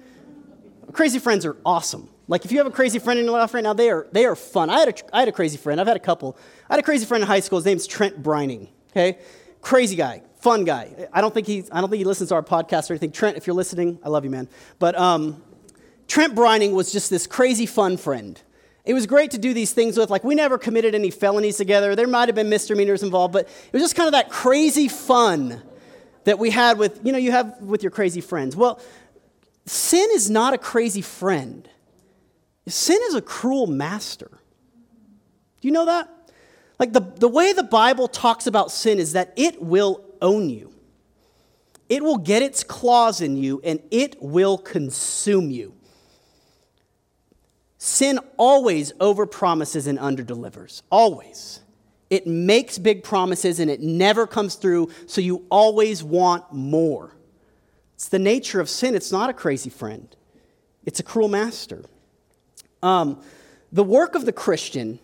Crazy 0.92 1.18
friends 1.18 1.44
are 1.44 1.58
awesome. 1.62 2.08
Like 2.26 2.46
if 2.46 2.52
you 2.52 2.56
have 2.56 2.66
a 2.66 2.70
crazy 2.70 2.98
friend 2.98 3.20
in 3.20 3.26
your 3.26 3.38
life 3.38 3.52
right 3.52 3.62
now, 3.62 3.74
they 3.74 3.90
are, 3.90 4.06
they 4.10 4.24
are 4.24 4.34
fun. 4.34 4.70
I 4.70 4.78
had, 4.78 4.88
a, 4.88 5.14
I 5.14 5.18
had 5.18 5.28
a 5.28 5.32
crazy 5.32 5.58
friend. 5.58 5.78
I've 5.78 5.86
had 5.86 5.98
a 5.98 6.00
couple. 6.00 6.38
I 6.70 6.72
had 6.72 6.80
a 6.80 6.84
crazy 6.84 7.04
friend 7.04 7.20
in 7.20 7.28
high 7.28 7.40
school. 7.40 7.58
His 7.58 7.66
name's 7.66 7.86
Trent 7.86 8.22
Brining. 8.22 8.68
Okay, 8.92 9.18
crazy 9.60 9.94
guy, 9.94 10.22
fun 10.40 10.64
guy. 10.64 11.06
I 11.12 11.20
don't 11.20 11.34
think 11.34 11.46
he, 11.46 11.64
I 11.70 11.82
don't 11.82 11.90
think 11.90 11.98
he 11.98 12.06
listens 12.06 12.30
to 12.30 12.34
our 12.34 12.42
podcast 12.42 12.88
or 12.88 12.94
anything. 12.94 13.12
Trent, 13.12 13.36
if 13.36 13.46
you're 13.46 13.56
listening, 13.56 13.98
I 14.02 14.08
love 14.08 14.24
you, 14.24 14.30
man. 14.30 14.48
But 14.78 14.98
um, 14.98 15.42
Trent 16.08 16.34
Brining 16.34 16.72
was 16.72 16.92
just 16.92 17.10
this 17.10 17.26
crazy 17.26 17.66
fun 17.66 17.96
friend. 17.96 18.40
It 18.84 18.92
was 18.92 19.06
great 19.06 19.30
to 19.30 19.38
do 19.38 19.54
these 19.54 19.72
things 19.72 19.96
with. 19.96 20.10
Like, 20.10 20.24
we 20.24 20.34
never 20.34 20.58
committed 20.58 20.94
any 20.94 21.10
felonies 21.10 21.56
together. 21.56 21.96
There 21.96 22.06
might 22.06 22.28
have 22.28 22.34
been 22.34 22.50
misdemeanors 22.50 23.02
involved, 23.02 23.32
but 23.32 23.46
it 23.46 23.72
was 23.72 23.82
just 23.82 23.96
kind 23.96 24.06
of 24.06 24.12
that 24.12 24.28
crazy 24.30 24.88
fun 24.88 25.62
that 26.24 26.38
we 26.38 26.50
had 26.50 26.78
with, 26.78 27.00
you 27.04 27.12
know, 27.12 27.18
you 27.18 27.32
have 27.32 27.60
with 27.62 27.82
your 27.82 27.90
crazy 27.90 28.20
friends. 28.20 28.54
Well, 28.54 28.80
sin 29.64 30.06
is 30.12 30.28
not 30.28 30.52
a 30.52 30.58
crazy 30.58 31.00
friend, 31.00 31.68
sin 32.68 32.98
is 33.08 33.14
a 33.14 33.22
cruel 33.22 33.66
master. 33.66 34.28
Do 35.60 35.68
you 35.68 35.72
know 35.72 35.86
that? 35.86 36.10
Like, 36.78 36.92
the, 36.92 37.00
the 37.00 37.28
way 37.28 37.54
the 37.54 37.62
Bible 37.62 38.08
talks 38.08 38.46
about 38.46 38.70
sin 38.70 38.98
is 38.98 39.12
that 39.12 39.32
it 39.36 39.62
will 39.62 40.04
own 40.20 40.50
you, 40.50 40.72
it 41.88 42.02
will 42.02 42.18
get 42.18 42.42
its 42.42 42.62
claws 42.64 43.22
in 43.22 43.38
you, 43.38 43.62
and 43.64 43.80
it 43.90 44.16
will 44.20 44.58
consume 44.58 45.50
you. 45.50 45.74
Sin 47.84 48.18
always 48.38 48.94
overpromises 48.94 49.86
and 49.86 49.98
underdelivers. 49.98 50.80
Always. 50.90 51.60
It 52.08 52.26
makes 52.26 52.78
big 52.78 53.02
promises 53.04 53.60
and 53.60 53.70
it 53.70 53.82
never 53.82 54.26
comes 54.26 54.54
through, 54.54 54.88
so 55.06 55.20
you 55.20 55.44
always 55.50 56.02
want 56.02 56.50
more. 56.50 57.14
It's 57.92 58.08
the 58.08 58.18
nature 58.18 58.58
of 58.58 58.70
sin. 58.70 58.94
It's 58.94 59.12
not 59.12 59.28
a 59.28 59.34
crazy 59.34 59.68
friend, 59.68 60.08
it's 60.86 60.98
a 60.98 61.02
cruel 61.02 61.28
master. 61.28 61.84
Um, 62.82 63.20
the 63.70 63.84
work 63.84 64.14
of 64.14 64.24
the 64.24 64.32
Christian, 64.32 64.98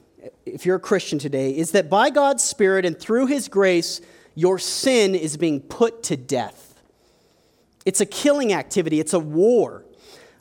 if 0.47 0.65
you're 0.65 0.77
a 0.77 0.81
Christian 0.81 1.19
today, 1.19 1.55
is 1.55 1.73
that 1.73 1.91
by 1.91 2.09
God's 2.09 2.43
Spirit 2.43 2.87
and 2.87 2.99
through 2.99 3.27
His 3.27 3.49
grace, 3.49 4.01
your 4.35 4.59
sin 4.59 5.15
is 5.15 5.37
being 5.37 5.61
put 5.61 6.03
to 6.05 6.17
death. 6.17 6.81
It's 7.85 8.01
a 8.01 8.07
killing 8.07 8.55
activity, 8.55 9.01
it's 9.01 9.13
a 9.13 9.21
war. 9.21 9.85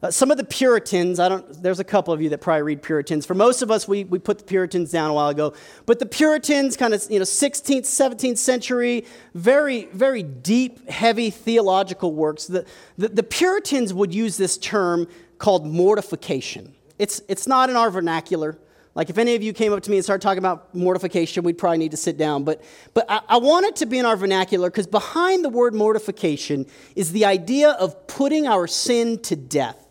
Uh, 0.02 0.10
some 0.10 0.32
of 0.32 0.38
the 0.38 0.46
Puritans, 0.46 1.20
I 1.20 1.28
don't, 1.28 1.62
there's 1.62 1.82
a 1.82 1.84
couple 1.84 2.14
of 2.14 2.22
you 2.22 2.30
that 2.30 2.38
probably 2.38 2.62
read 2.62 2.82
Puritans. 2.82 3.26
For 3.26 3.34
most 3.34 3.62
of 3.62 3.70
us, 3.70 3.86
we, 3.86 4.06
we 4.06 4.18
put 4.18 4.38
the 4.38 4.46
Puritans 4.46 4.92
down 4.92 5.12
a 5.12 5.14
while 5.14 5.28
ago. 5.28 5.54
But 5.86 6.00
the 6.00 6.06
Puritans, 6.06 6.78
kind 6.78 6.94
of, 6.94 7.06
you 7.10 7.20
know, 7.20 7.26
16th, 7.26 7.82
17th 7.82 8.38
century, 8.38 9.06
very, 9.34 9.86
very 9.92 10.24
deep, 10.24 10.88
heavy 10.88 11.30
theological 11.30 12.14
works. 12.14 12.48
The, 12.48 12.66
the, 12.98 13.10
the 13.10 13.24
Puritans 13.24 13.94
would 13.94 14.14
use 14.14 14.38
this 14.38 14.58
term 14.58 15.06
called 15.38 15.68
mortification. 15.68 16.74
It's, 16.98 17.22
it's 17.28 17.46
not 17.46 17.70
in 17.70 17.76
our 17.76 17.90
vernacular. 17.90 18.58
Like 18.96 19.10
if 19.10 19.18
any 19.18 19.36
of 19.36 19.44
you 19.44 19.52
came 19.52 19.74
up 19.74 19.84
to 19.84 19.92
me 19.92 19.98
and 19.98 20.04
started 20.04 20.22
talking 20.22 20.40
about 20.40 20.74
mortification, 20.74 21.44
we'd 21.44 21.58
probably 21.58 21.78
need 21.78 21.92
to 21.92 21.98
sit 21.98 22.18
down. 22.18 22.46
But, 22.46 22.62
but 22.94 23.06
I, 23.10 23.20
I 23.28 23.38
want 23.38 23.66
it 23.66 23.76
to 23.78 23.86
be 23.86 24.00
in 24.00 24.06
our 24.06 24.16
vernacular 24.16 24.70
because 24.70 24.88
behind 24.88 25.44
the 25.44 25.50
word 25.50 25.74
mortification 25.74 26.66
is 26.96 27.12
the 27.12 27.26
idea 27.26 27.72
of 27.72 28.08
putting 28.08 28.48
our 28.48 28.66
sin 28.66 29.20
to 29.24 29.36
death. 29.36 29.88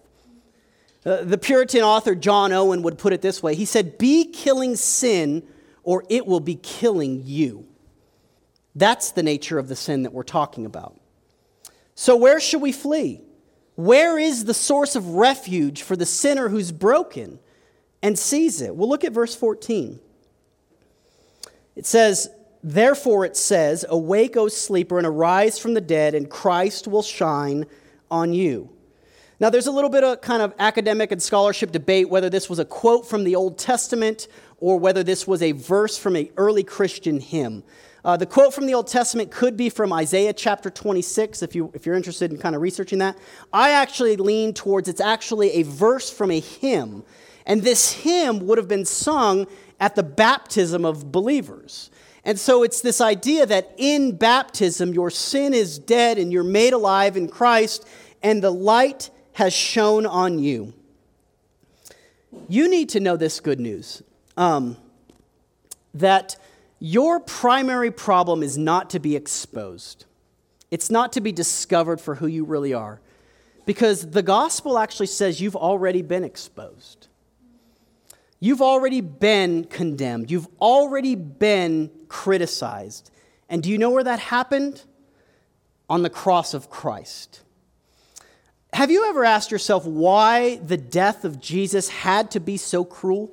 Uh, 1.04 1.22
the 1.22 1.38
Puritan 1.38 1.82
author 1.82 2.14
John 2.14 2.52
Owen 2.52 2.82
would 2.82 2.98
put 2.98 3.12
it 3.12 3.22
this 3.22 3.42
way 3.42 3.54
He 3.54 3.64
said, 3.64 3.98
Be 3.98 4.24
killing 4.24 4.76
sin, 4.76 5.42
or 5.82 6.04
it 6.08 6.26
will 6.26 6.40
be 6.40 6.56
killing 6.56 7.22
you. 7.24 7.66
That's 8.74 9.10
the 9.10 9.22
nature 9.22 9.58
of 9.58 9.68
the 9.68 9.76
sin 9.76 10.04
that 10.04 10.12
we're 10.12 10.22
talking 10.22 10.66
about. 10.66 10.98
So, 11.94 12.16
where 12.16 12.40
should 12.40 12.62
we 12.62 12.72
flee? 12.72 13.20
Where 13.74 14.18
is 14.18 14.44
the 14.44 14.54
source 14.54 14.96
of 14.96 15.10
refuge 15.10 15.82
for 15.82 15.96
the 15.96 16.06
sinner 16.06 16.48
who's 16.48 16.72
broken 16.72 17.38
and 18.02 18.18
sees 18.18 18.60
it? 18.60 18.74
Well, 18.74 18.88
look 18.88 19.04
at 19.04 19.12
verse 19.12 19.34
14. 19.34 20.00
It 21.76 21.86
says, 21.86 22.28
Therefore, 22.62 23.24
it 23.24 23.36
says, 23.36 23.84
Awake, 23.88 24.36
O 24.36 24.48
sleeper, 24.48 24.98
and 24.98 25.06
arise 25.06 25.60
from 25.60 25.74
the 25.74 25.80
dead, 25.80 26.14
and 26.14 26.28
Christ 26.28 26.88
will 26.88 27.02
shine 27.02 27.66
on 28.10 28.32
you. 28.32 28.70
Now, 29.40 29.50
there's 29.50 29.68
a 29.68 29.72
little 29.72 29.90
bit 29.90 30.02
of 30.02 30.20
kind 30.20 30.42
of 30.42 30.52
academic 30.58 31.12
and 31.12 31.22
scholarship 31.22 31.70
debate 31.70 32.10
whether 32.10 32.28
this 32.28 32.50
was 32.50 32.58
a 32.58 32.64
quote 32.64 33.06
from 33.06 33.22
the 33.22 33.36
Old 33.36 33.56
Testament 33.56 34.26
or 34.58 34.80
whether 34.80 35.04
this 35.04 35.28
was 35.28 35.42
a 35.42 35.52
verse 35.52 35.96
from 35.96 36.16
an 36.16 36.28
early 36.36 36.64
Christian 36.64 37.20
hymn. 37.20 37.62
Uh, 38.04 38.16
the 38.16 38.26
quote 38.26 38.52
from 38.52 38.66
the 38.66 38.74
Old 38.74 38.88
Testament 38.88 39.30
could 39.30 39.56
be 39.56 39.70
from 39.70 39.92
Isaiah 39.92 40.32
chapter 40.32 40.70
26, 40.70 41.42
if, 41.42 41.54
you, 41.54 41.70
if 41.72 41.86
you're 41.86 41.94
interested 41.94 42.32
in 42.32 42.38
kind 42.38 42.56
of 42.56 42.62
researching 42.62 42.98
that. 42.98 43.16
I 43.52 43.70
actually 43.70 44.16
lean 44.16 44.54
towards 44.54 44.88
it's 44.88 45.00
actually 45.00 45.52
a 45.52 45.62
verse 45.62 46.10
from 46.10 46.32
a 46.32 46.40
hymn. 46.40 47.04
And 47.46 47.62
this 47.62 47.92
hymn 47.92 48.44
would 48.46 48.58
have 48.58 48.68
been 48.68 48.84
sung 48.84 49.46
at 49.78 49.94
the 49.94 50.02
baptism 50.02 50.84
of 50.84 51.12
believers. 51.12 51.90
And 52.24 52.40
so 52.40 52.64
it's 52.64 52.80
this 52.80 53.00
idea 53.00 53.46
that 53.46 53.72
in 53.76 54.16
baptism, 54.16 54.94
your 54.94 55.10
sin 55.10 55.54
is 55.54 55.78
dead 55.78 56.18
and 56.18 56.32
you're 56.32 56.42
made 56.42 56.72
alive 56.72 57.16
in 57.16 57.28
Christ, 57.28 57.86
and 58.20 58.42
the 58.42 58.50
light 58.50 59.10
has 59.38 59.52
shone 59.52 60.04
on 60.04 60.40
you. 60.40 60.74
You 62.48 62.68
need 62.68 62.88
to 62.88 62.98
know 62.98 63.16
this 63.16 63.38
good 63.38 63.60
news 63.60 64.02
um, 64.36 64.76
that 65.94 66.34
your 66.80 67.20
primary 67.20 67.92
problem 67.92 68.42
is 68.42 68.58
not 68.58 68.90
to 68.90 68.98
be 68.98 69.14
exposed, 69.14 70.06
it's 70.72 70.90
not 70.90 71.12
to 71.12 71.20
be 71.20 71.30
discovered 71.30 72.00
for 72.00 72.16
who 72.16 72.26
you 72.26 72.44
really 72.44 72.74
are. 72.74 73.00
Because 73.64 74.10
the 74.10 74.24
gospel 74.24 74.76
actually 74.76 75.06
says 75.06 75.40
you've 75.40 75.54
already 75.54 76.02
been 76.02 76.24
exposed. 76.24 77.06
You've 78.40 78.62
already 78.62 79.00
been 79.02 79.66
condemned. 79.66 80.32
You've 80.32 80.48
already 80.60 81.14
been 81.14 81.92
criticized. 82.08 83.12
And 83.48 83.62
do 83.62 83.70
you 83.70 83.78
know 83.78 83.90
where 83.90 84.04
that 84.04 84.18
happened? 84.18 84.82
On 85.88 86.02
the 86.02 86.10
cross 86.10 86.54
of 86.54 86.70
Christ. 86.70 87.42
Have 88.72 88.90
you 88.90 89.08
ever 89.08 89.24
asked 89.24 89.50
yourself 89.50 89.84
why 89.86 90.56
the 90.56 90.76
death 90.76 91.24
of 91.24 91.40
Jesus 91.40 91.88
had 91.88 92.30
to 92.32 92.40
be 92.40 92.56
so 92.56 92.84
cruel? 92.84 93.32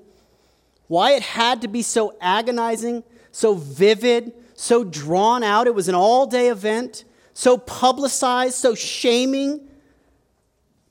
Why 0.88 1.12
it 1.12 1.24
had 1.24 1.62
to 1.62 1.68
be 1.68 1.82
so 1.82 2.16
agonizing, 2.22 3.04
so 3.32 3.56
vivid, 3.56 4.34
so 4.54 4.84
drawn 4.84 5.44
out? 5.44 5.68
It 5.68 5.76
was 5.76 5.90
an 5.90 5.96
all 5.96 6.26
day 6.26 6.50
event, 6.50 7.04
so 7.34 7.58
publicized, 7.58 8.56
so 8.56 8.76
shaming. 8.76 9.68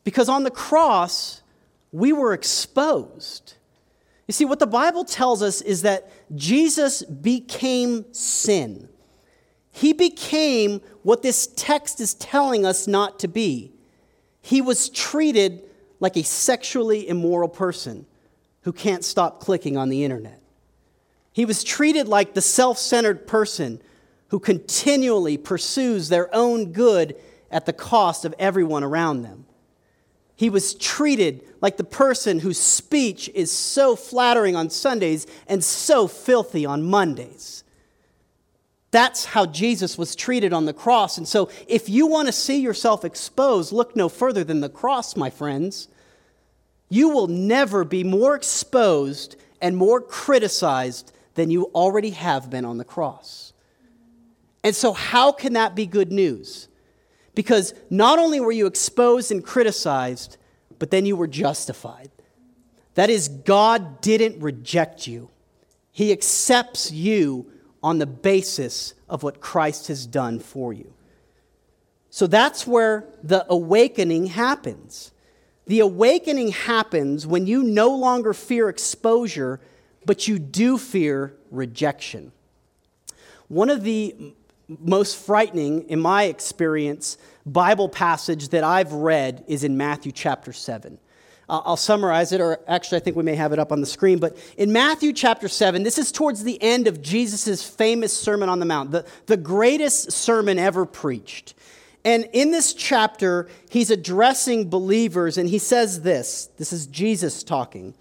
Because 0.04 0.28
on 0.28 0.44
the 0.44 0.50
cross, 0.50 1.42
we 1.90 2.12
were 2.12 2.35
exposed. 2.35 3.54
You 4.26 4.33
see, 4.33 4.44
what 4.44 4.59
the 4.59 4.66
Bible 4.66 5.04
tells 5.04 5.42
us 5.42 5.61
is 5.62 5.83
that 5.83 6.11
Jesus 6.35 7.02
became 7.02 8.12
sin. 8.12 8.88
He 9.70 9.92
became 9.92 10.80
what 11.02 11.22
this 11.22 11.48
text 11.57 12.00
is 12.00 12.14
telling 12.14 12.64
us 12.64 12.87
not 12.87 13.18
to 13.20 13.28
be 13.28 13.74
he 14.44 14.61
was 14.61 14.90
treated 14.90 15.62
like 16.00 16.18
a 16.18 16.22
sexually 16.22 17.09
immoral 17.09 17.48
person 17.48 18.04
who 18.61 18.74
can't 18.74 19.02
stop 19.02 19.40
clicking 19.40 19.78
on 19.78 19.88
the 19.88 20.04
internet. 20.04 20.38
He 21.33 21.46
was 21.46 21.64
treated 21.64 22.09
like 22.09 22.35
the 22.35 22.42
self 22.42 22.76
centered 22.76 23.26
person 23.26 23.80
who 24.28 24.38
continually 24.38 25.38
pursues 25.38 26.11
their 26.11 26.28
own 26.35 26.72
good 26.72 27.16
at 27.50 27.64
the 27.64 27.72
cost 27.72 28.26
of 28.26 28.35
everyone 28.38 28.85
around 28.85 29.22
them. 29.22 29.46
He 30.37 30.50
was 30.50 30.74
treated 30.74 31.42
like 31.62 31.78
the 31.78 31.83
person 31.83 32.40
whose 32.40 32.59
speech 32.59 33.30
is 33.30 33.50
so 33.50 33.96
flattering 33.96 34.57
on 34.57 34.68
Sundays 34.68 35.26
and 35.46 35.64
so 35.64 36.07
filthy 36.07 36.66
on 36.66 36.83
Mondays. 36.83 37.63
That's 38.94 39.24
how 39.24 39.46
Jesus 39.46 39.98
was 39.98 40.14
treated 40.14 40.52
on 40.52 40.66
the 40.66 40.72
cross. 40.72 41.18
And 41.18 41.26
so, 41.26 41.50
if 41.66 41.88
you 41.88 42.07
want 42.07 42.28
to 42.28 42.33
see 42.33 42.61
yourself 42.61 43.04
exposed, 43.04 43.72
look 43.72 43.96
no 43.96 44.09
further 44.09 44.44
than 44.44 44.61
the 44.61 44.68
cross, 44.68 45.16
my 45.16 45.30
friends. 45.30 45.88
you 46.90 47.09
will 47.09 47.26
never 47.26 47.83
be 47.83 48.04
more 48.04 48.37
exposed 48.37 49.35
and 49.61 49.76
more 49.76 50.00
criticized 50.00 51.12
than 51.35 51.50
you 51.50 51.64
already 51.74 52.11
have 52.11 52.48
been 52.50 52.64
on 52.64 52.78
the 52.78 52.85
cross. 52.85 53.52
And 54.62 54.76
so, 54.76 54.92
how 54.92 55.33
can 55.33 55.54
that 55.54 55.74
be 55.74 55.87
good 55.87 56.12
news? 56.12 56.68
Because 57.35 57.74
not 57.90 58.20
only 58.20 58.38
were 58.38 58.52
you 58.52 58.66
exposed 58.66 59.33
and 59.33 59.42
criticized, 59.42 60.37
but 60.78 60.92
then 60.92 61.04
you 61.04 61.16
were 61.16 61.26
justified. 61.26 62.12
That 62.94 63.11
is, 63.11 63.26
God 63.26 64.00
didn't 64.00 64.40
reject 64.40 65.09
you, 65.09 65.30
He 65.90 66.12
accepts 66.12 66.92
you 66.92 67.50
on 67.85 67.99
the 67.99 68.07
basis 68.07 68.94
of 69.11 69.23
what 69.23 69.42
Christ 69.42 69.88
has 69.88 70.07
done 70.07 70.40
for 70.40 70.73
you. 70.73 70.94
So 72.09 72.27
that's 72.27 72.66
where 72.66 73.05
the 73.23 73.44
awakening 73.53 74.29
happens. 74.29 75.12
The 75.66 75.81
awakening 75.81 76.53
happens 76.53 77.27
when 77.27 77.47
you 77.47 77.62
no 77.62 77.94
longer 77.94 78.33
fear 78.33 78.70
exposure, 78.70 79.61
but 80.07 80.27
you 80.27 80.38
do 80.38 80.79
fear 80.79 81.35
rejection. 81.51 82.33
One 83.49 83.68
of 83.68 83.85
the 83.85 84.35
most 84.66 85.18
frightening, 85.18 85.87
in 85.90 86.01
my 86.01 86.25
experience, 86.25 87.18
Bible 87.44 87.90
passage 87.90 88.49
that 88.49 88.64
I've 88.64 88.92
read 88.92 89.44
is 89.47 89.62
in 89.62 89.77
Matthew 89.77 90.11
chapter 90.11 90.55
7. 90.55 90.99
Uh, 91.48 91.61
I'll 91.64 91.76
summarize 91.76 92.33
it, 92.33 92.40
or 92.40 92.61
actually, 92.66 92.98
I 92.98 93.00
think 93.00 93.16
we 93.16 93.22
may 93.22 93.35
have 93.35 93.52
it 93.52 93.59
up 93.59 93.72
on 93.72 93.80
the 93.80 93.87
screen. 93.87 94.18
But 94.18 94.37
in 94.57 94.72
Matthew 94.72 95.12
chapter 95.12 95.48
7, 95.48 95.83
this 95.83 95.98
is 95.98 96.11
towards 96.11 96.44
the 96.44 96.61
end 96.62 96.87
of 96.87 97.02
Jesus' 97.02 97.62
famous 97.62 98.16
Sermon 98.16 98.48
on 98.48 98.59
the 98.59 98.66
Mount, 98.66 98.90
the, 98.90 99.07
the 99.26 99.37
greatest 99.37 100.12
sermon 100.12 100.59
ever 100.59 100.87
preached. 100.87 101.54
And 102.04 102.28
in 102.33 102.50
this 102.50 102.74
chapter, 102.74 103.48
he's 103.70 103.90
addressing 103.90 104.68
believers, 104.68 105.38
and 105.38 105.48
he 105.48 105.59
says 105.59 106.02
this 106.02 106.48
this 106.59 106.72
is 106.72 106.87
Jesus 106.87 107.42
talking. 107.42 107.94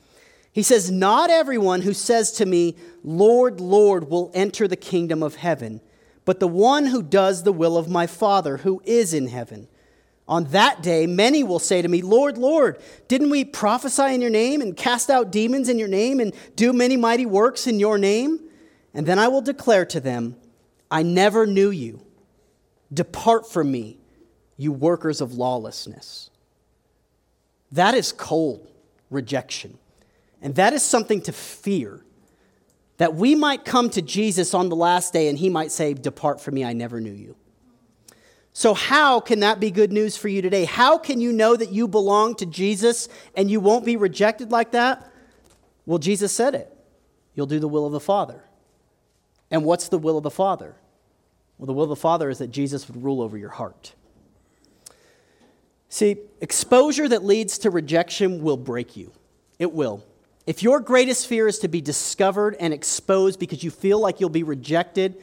He 0.52 0.64
says, 0.64 0.92
Not 0.92 1.30
everyone 1.30 1.82
who 1.82 1.94
says 1.94 2.32
to 2.34 2.46
me, 2.46 2.76
Lord, 3.04 3.60
Lord, 3.60 4.10
will 4.10 4.32
enter 4.34 4.68
the 4.68 4.76
kingdom 4.76 5.24
of 5.24 5.36
heaven 5.36 5.82
but 6.26 6.40
the 6.40 6.48
one 6.48 6.88
who 6.88 7.04
does 7.04 7.44
the 7.44 7.54
will 7.54 7.78
of 7.78 7.90
my 7.90 8.08
Father 8.08 8.58
who 8.58 8.82
is 8.86 9.14
in 9.14 9.28
heaven. 9.28 9.68
On 10.34 10.46
that 10.46 10.82
day, 10.82 11.06
many 11.06 11.44
will 11.44 11.60
say 11.60 11.84
to 11.84 11.88
me, 11.88 12.02
Lord, 12.02 12.40
Lord, 12.40 12.82
didn't 13.08 13.30
we 13.30 13.46
prophesy 13.46 14.16
in 14.16 14.20
your 14.20 14.32
name 14.32 14.62
and 14.62 14.76
cast 14.76 15.12
out 15.12 15.32
demons 15.32 15.70
in 15.70 15.78
your 15.78 15.88
name 15.88 16.20
and 16.20 16.34
do 16.56 16.74
many 16.74 16.98
mighty 16.98 17.28
works 17.28 17.68
in 17.68 17.80
your 17.80 18.00
name? 18.00 18.40
And 18.96 19.06
then 19.06 19.20
I 19.20 19.28
will 19.28 19.44
declare 19.44 19.86
to 19.86 20.00
them, 20.00 20.36
I 20.90 21.04
never 21.04 21.46
knew 21.46 21.70
you. 21.70 22.02
Depart 22.92 23.48
from 23.48 23.72
me, 23.72 24.00
you 24.58 24.72
workers 24.72 25.22
of 25.22 25.34
lawlessness. 25.34 26.32
That 27.72 27.94
is 27.94 28.12
cold 28.12 28.68
rejection. 29.12 29.78
And 30.42 30.56
that 30.56 30.74
is 30.74 30.82
something 30.82 31.22
to 31.22 31.32
fear 31.32 32.04
that 32.98 33.14
we 33.14 33.36
might 33.36 33.66
come 33.66 33.88
to 33.92 34.02
Jesus 34.02 34.56
on 34.56 34.70
the 34.70 34.76
last 34.76 35.14
day 35.14 35.28
and 35.30 35.38
he 35.38 35.52
might 35.52 35.72
say, 35.72 35.94
Depart 35.94 36.42
from 36.42 36.56
me, 36.56 36.66
I 36.66 36.74
never 36.74 37.00
knew 37.00 37.14
you. 37.14 37.36
So, 38.56 38.76
how 38.76 39.20
can 39.20 39.40
that 39.40 39.60
be 39.60 39.72
good 39.72 39.92
news 39.92 40.16
for 40.16 40.28
you 40.28 40.44
today? 40.44 40.66
How 40.66 41.00
can 41.00 41.20
you 41.20 41.34
know 41.34 41.56
that 41.56 41.72
you 41.72 41.88
belong 41.88 42.36
to 42.36 42.46
Jesus 42.46 43.10
and 43.36 43.50
you 43.50 43.60
won't 43.60 43.84
be 43.84 43.98
rejected 43.98 44.52
like 44.52 44.72
that? 44.72 45.12
Well, 45.88 45.98
Jesus 45.98 46.32
said 46.32 46.54
it. 46.54 46.70
You'll 47.34 47.48
do 47.48 47.60
the 47.60 47.68
will 47.68 47.88
of 47.88 47.92
the 47.92 48.00
Father. 48.00 48.44
And 49.50 49.66
what's 49.66 49.90
the 49.90 49.98
will 49.98 50.18
of 50.18 50.24
the 50.24 50.32
Father? 50.32 50.76
Well, 51.58 51.66
the 51.66 51.74
will 51.74 51.84
of 51.84 51.90
the 51.90 51.96
Father 51.96 52.30
is 52.30 52.38
that 52.38 52.52
Jesus 52.52 52.88
would 52.88 53.04
rule 53.04 53.22
over 53.22 53.38
your 53.38 53.50
heart. 53.50 53.94
See, 55.90 56.18
exposure 56.42 57.08
that 57.08 57.24
leads 57.24 57.60
to 57.60 57.70
rejection 57.70 58.44
will 58.44 58.58
break 58.58 58.96
you. 58.96 59.12
It 59.60 59.72
will. 59.72 60.04
If 60.46 60.62
your 60.62 60.80
greatest 60.80 61.28
fear 61.28 61.48
is 61.48 61.60
to 61.60 61.68
be 61.68 61.82
discovered 61.82 62.56
and 62.60 62.74
exposed 62.74 63.40
because 63.40 63.64
you 63.64 63.72
feel 63.72 64.00
like 64.00 64.20
you'll 64.20 64.30
be 64.30 64.44
rejected, 64.44 65.22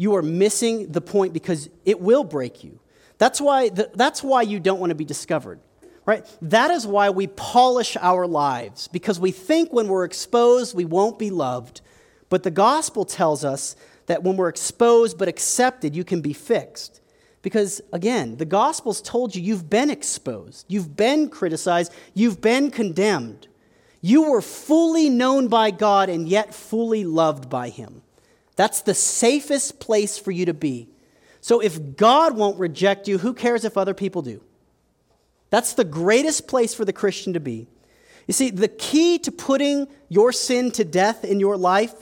you 0.00 0.14
are 0.16 0.22
missing 0.22 0.90
the 0.92 1.02
point 1.02 1.34
because 1.34 1.68
it 1.84 2.00
will 2.00 2.24
break 2.24 2.64
you. 2.64 2.80
That's 3.18 3.38
why, 3.38 3.68
the, 3.68 3.90
that's 3.92 4.22
why 4.22 4.40
you 4.40 4.58
don't 4.58 4.80
want 4.80 4.88
to 4.88 4.94
be 4.94 5.04
discovered, 5.04 5.60
right? 6.06 6.26
That 6.40 6.70
is 6.70 6.86
why 6.86 7.10
we 7.10 7.26
polish 7.26 7.98
our 8.00 8.26
lives 8.26 8.88
because 8.88 9.20
we 9.20 9.30
think 9.30 9.74
when 9.74 9.88
we're 9.88 10.06
exposed, 10.06 10.74
we 10.74 10.86
won't 10.86 11.18
be 11.18 11.28
loved. 11.28 11.82
But 12.30 12.44
the 12.44 12.50
gospel 12.50 13.04
tells 13.04 13.44
us 13.44 13.76
that 14.06 14.22
when 14.22 14.38
we're 14.38 14.48
exposed 14.48 15.18
but 15.18 15.28
accepted, 15.28 15.94
you 15.94 16.02
can 16.02 16.22
be 16.22 16.32
fixed. 16.32 17.02
Because 17.42 17.82
again, 17.92 18.38
the 18.38 18.46
gospel's 18.46 19.02
told 19.02 19.36
you 19.36 19.42
you've 19.42 19.68
been 19.68 19.90
exposed, 19.90 20.64
you've 20.66 20.96
been 20.96 21.28
criticized, 21.28 21.92
you've 22.14 22.40
been 22.40 22.70
condemned. 22.70 23.48
You 24.00 24.30
were 24.30 24.40
fully 24.40 25.10
known 25.10 25.48
by 25.48 25.72
God 25.72 26.08
and 26.08 26.26
yet 26.26 26.54
fully 26.54 27.04
loved 27.04 27.50
by 27.50 27.68
Him. 27.68 28.00
That's 28.60 28.82
the 28.82 28.92
safest 28.92 29.80
place 29.80 30.18
for 30.18 30.32
you 30.32 30.44
to 30.44 30.52
be. 30.52 30.90
So 31.40 31.60
if 31.60 31.96
God 31.96 32.36
won't 32.36 32.58
reject 32.58 33.08
you, 33.08 33.16
who 33.16 33.32
cares 33.32 33.64
if 33.64 33.78
other 33.78 33.94
people 33.94 34.20
do? 34.20 34.42
That's 35.48 35.72
the 35.72 35.82
greatest 35.82 36.46
place 36.46 36.74
for 36.74 36.84
the 36.84 36.92
Christian 36.92 37.32
to 37.32 37.40
be. 37.40 37.68
You 38.26 38.34
see, 38.34 38.50
the 38.50 38.68
key 38.68 39.18
to 39.20 39.32
putting 39.32 39.88
your 40.10 40.30
sin 40.30 40.72
to 40.72 40.84
death 40.84 41.24
in 41.24 41.40
your 41.40 41.56
life 41.56 41.94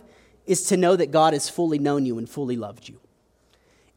is 0.47 0.65
to 0.65 0.77
know 0.77 0.97
that 0.97 1.13
God 1.13 1.33
has 1.33 1.49
fully 1.49 1.79
known 1.79 2.05
you 2.05 2.19
and 2.19 2.29
fully 2.29 2.57
loved 2.57 2.89
you. 2.89 2.99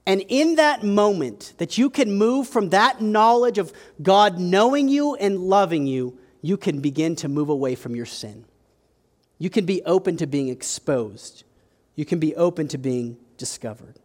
And 0.06 0.24
in 0.28 0.58
that 0.58 0.84
moment, 0.84 1.54
that 1.58 1.80
you 1.80 1.90
can 1.90 2.14
move 2.14 2.48
from 2.48 2.70
that 2.70 3.02
knowledge 3.02 3.58
of 3.58 3.74
God 4.04 4.38
knowing 4.38 4.88
you 4.88 5.16
and 5.16 5.40
loving 5.40 5.88
you 5.88 6.20
you 6.44 6.58
can 6.58 6.80
begin 6.80 7.16
to 7.16 7.28
move 7.28 7.50
away 7.50 7.74
from 7.74 7.96
your 7.96 8.06
sin. 8.06 8.46
You 9.40 9.50
can 9.50 9.66
be 9.66 9.82
open 9.82 10.16
to 10.18 10.28
being 10.28 10.50
exposed. 10.50 11.44
You 11.96 12.06
can 12.06 12.20
be 12.20 12.36
open 12.36 12.68
to 12.70 12.78
being 12.78 13.18
discovered. 13.38 14.00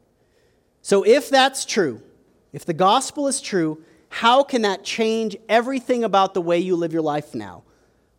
So, 0.82 1.02
if 1.02 1.28
that's 1.28 1.64
true, 1.64 2.02
if 2.52 2.64
the 2.64 2.74
gospel 2.74 3.28
is 3.28 3.40
true, 3.40 3.82
how 4.08 4.42
can 4.42 4.62
that 4.62 4.84
change 4.84 5.36
everything 5.48 6.04
about 6.04 6.34
the 6.34 6.40
way 6.40 6.58
you 6.58 6.76
live 6.76 6.92
your 6.92 7.02
life 7.02 7.34
now? 7.34 7.64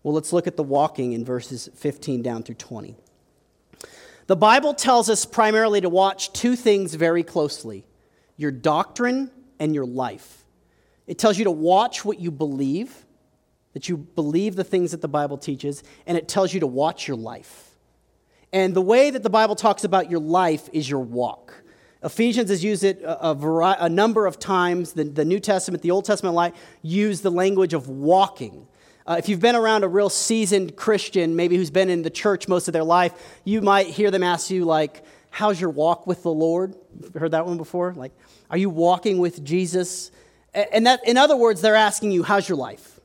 Well, 0.03 0.13
let's 0.13 0.33
look 0.33 0.47
at 0.47 0.57
the 0.57 0.63
walking 0.63 1.13
in 1.13 1.25
verses 1.25 1.69
15 1.75 2.21
down 2.21 2.43
through 2.43 2.55
20. 2.55 2.95
The 4.27 4.35
Bible 4.35 4.73
tells 4.73 5.09
us 5.09 5.25
primarily 5.25 5.81
to 5.81 5.89
watch 5.89 6.33
two 6.33 6.55
things 6.55 6.93
very 6.93 7.23
closely 7.23 7.85
your 8.35 8.51
doctrine 8.51 9.31
and 9.59 9.73
your 9.73 9.85
life. 9.85 10.45
It 11.07 11.17
tells 11.17 11.37
you 11.37 11.45
to 11.45 11.51
watch 11.51 12.05
what 12.05 12.19
you 12.19 12.29
believe 12.29 13.05
that 13.77 13.87
you 13.87 13.95
believe 13.95 14.55
the 14.55 14.63
things 14.63 14.89
that 14.89 15.01
the 15.01 15.07
Bible 15.07 15.37
teaches, 15.37 15.83
and 16.07 16.17
it 16.17 16.27
tells 16.27 16.51
you 16.51 16.59
to 16.61 16.65
watch 16.65 17.07
your 17.07 17.15
life. 17.15 17.66
And 18.53 18.73
the 18.73 18.81
way 18.81 19.09
that 19.09 19.23
the 19.23 19.29
Bible 19.29 19.55
talks 19.55 19.83
about 19.83 20.09
your 20.09 20.19
life 20.19 20.69
is 20.71 20.89
your 20.89 21.01
walk. 21.01 21.63
Ephesians 22.03 22.49
has 22.49 22.63
used 22.63 22.83
it 22.83 23.01
a, 23.01 23.27
a, 23.27 23.75
a 23.79 23.89
number 23.89 24.25
of 24.25 24.39
times. 24.39 24.93
The, 24.93 25.03
the, 25.03 25.25
New 25.25 25.39
Testament, 25.39 25.83
the 25.83 25.91
Old 25.91 26.05
Testament 26.05 26.35
light, 26.35 26.55
use 26.81 27.21
the 27.21 27.31
language 27.31 27.73
of 27.73 27.89
walking. 27.89 28.67
Uh, 29.05 29.15
if 29.17 29.27
you've 29.27 29.39
been 29.39 29.55
around 29.55 29.83
a 29.83 29.87
real 29.87 30.09
seasoned 30.09 30.75
Christian, 30.75 31.35
maybe 31.35 31.57
who's 31.57 31.71
been 31.71 31.89
in 31.89 32.03
the 32.03 32.09
church 32.09 32.47
most 32.47 32.67
of 32.67 32.73
their 32.73 32.83
life, 32.83 33.13
you 33.43 33.61
might 33.61 33.87
hear 33.87 34.11
them 34.11 34.23
ask 34.23 34.49
you, 34.49 34.63
like, 34.63 35.03
how's 35.29 35.59
your 35.59 35.69
walk 35.69 36.07
with 36.07 36.23
the 36.23 36.31
Lord? 36.31 36.75
Heard 37.17 37.31
that 37.31 37.45
one 37.45 37.57
before? 37.57 37.93
Like, 37.93 38.11
are 38.49 38.57
you 38.57 38.69
walking 38.69 39.17
with 39.17 39.43
Jesus? 39.43 40.11
And 40.53 40.85
that, 40.87 41.05
in 41.07 41.17
other 41.17 41.35
words, 41.35 41.61
they're 41.61 41.75
asking 41.75 42.11
you, 42.11 42.23
how's 42.23 42.47
your 42.47 42.57
life? 42.57 42.99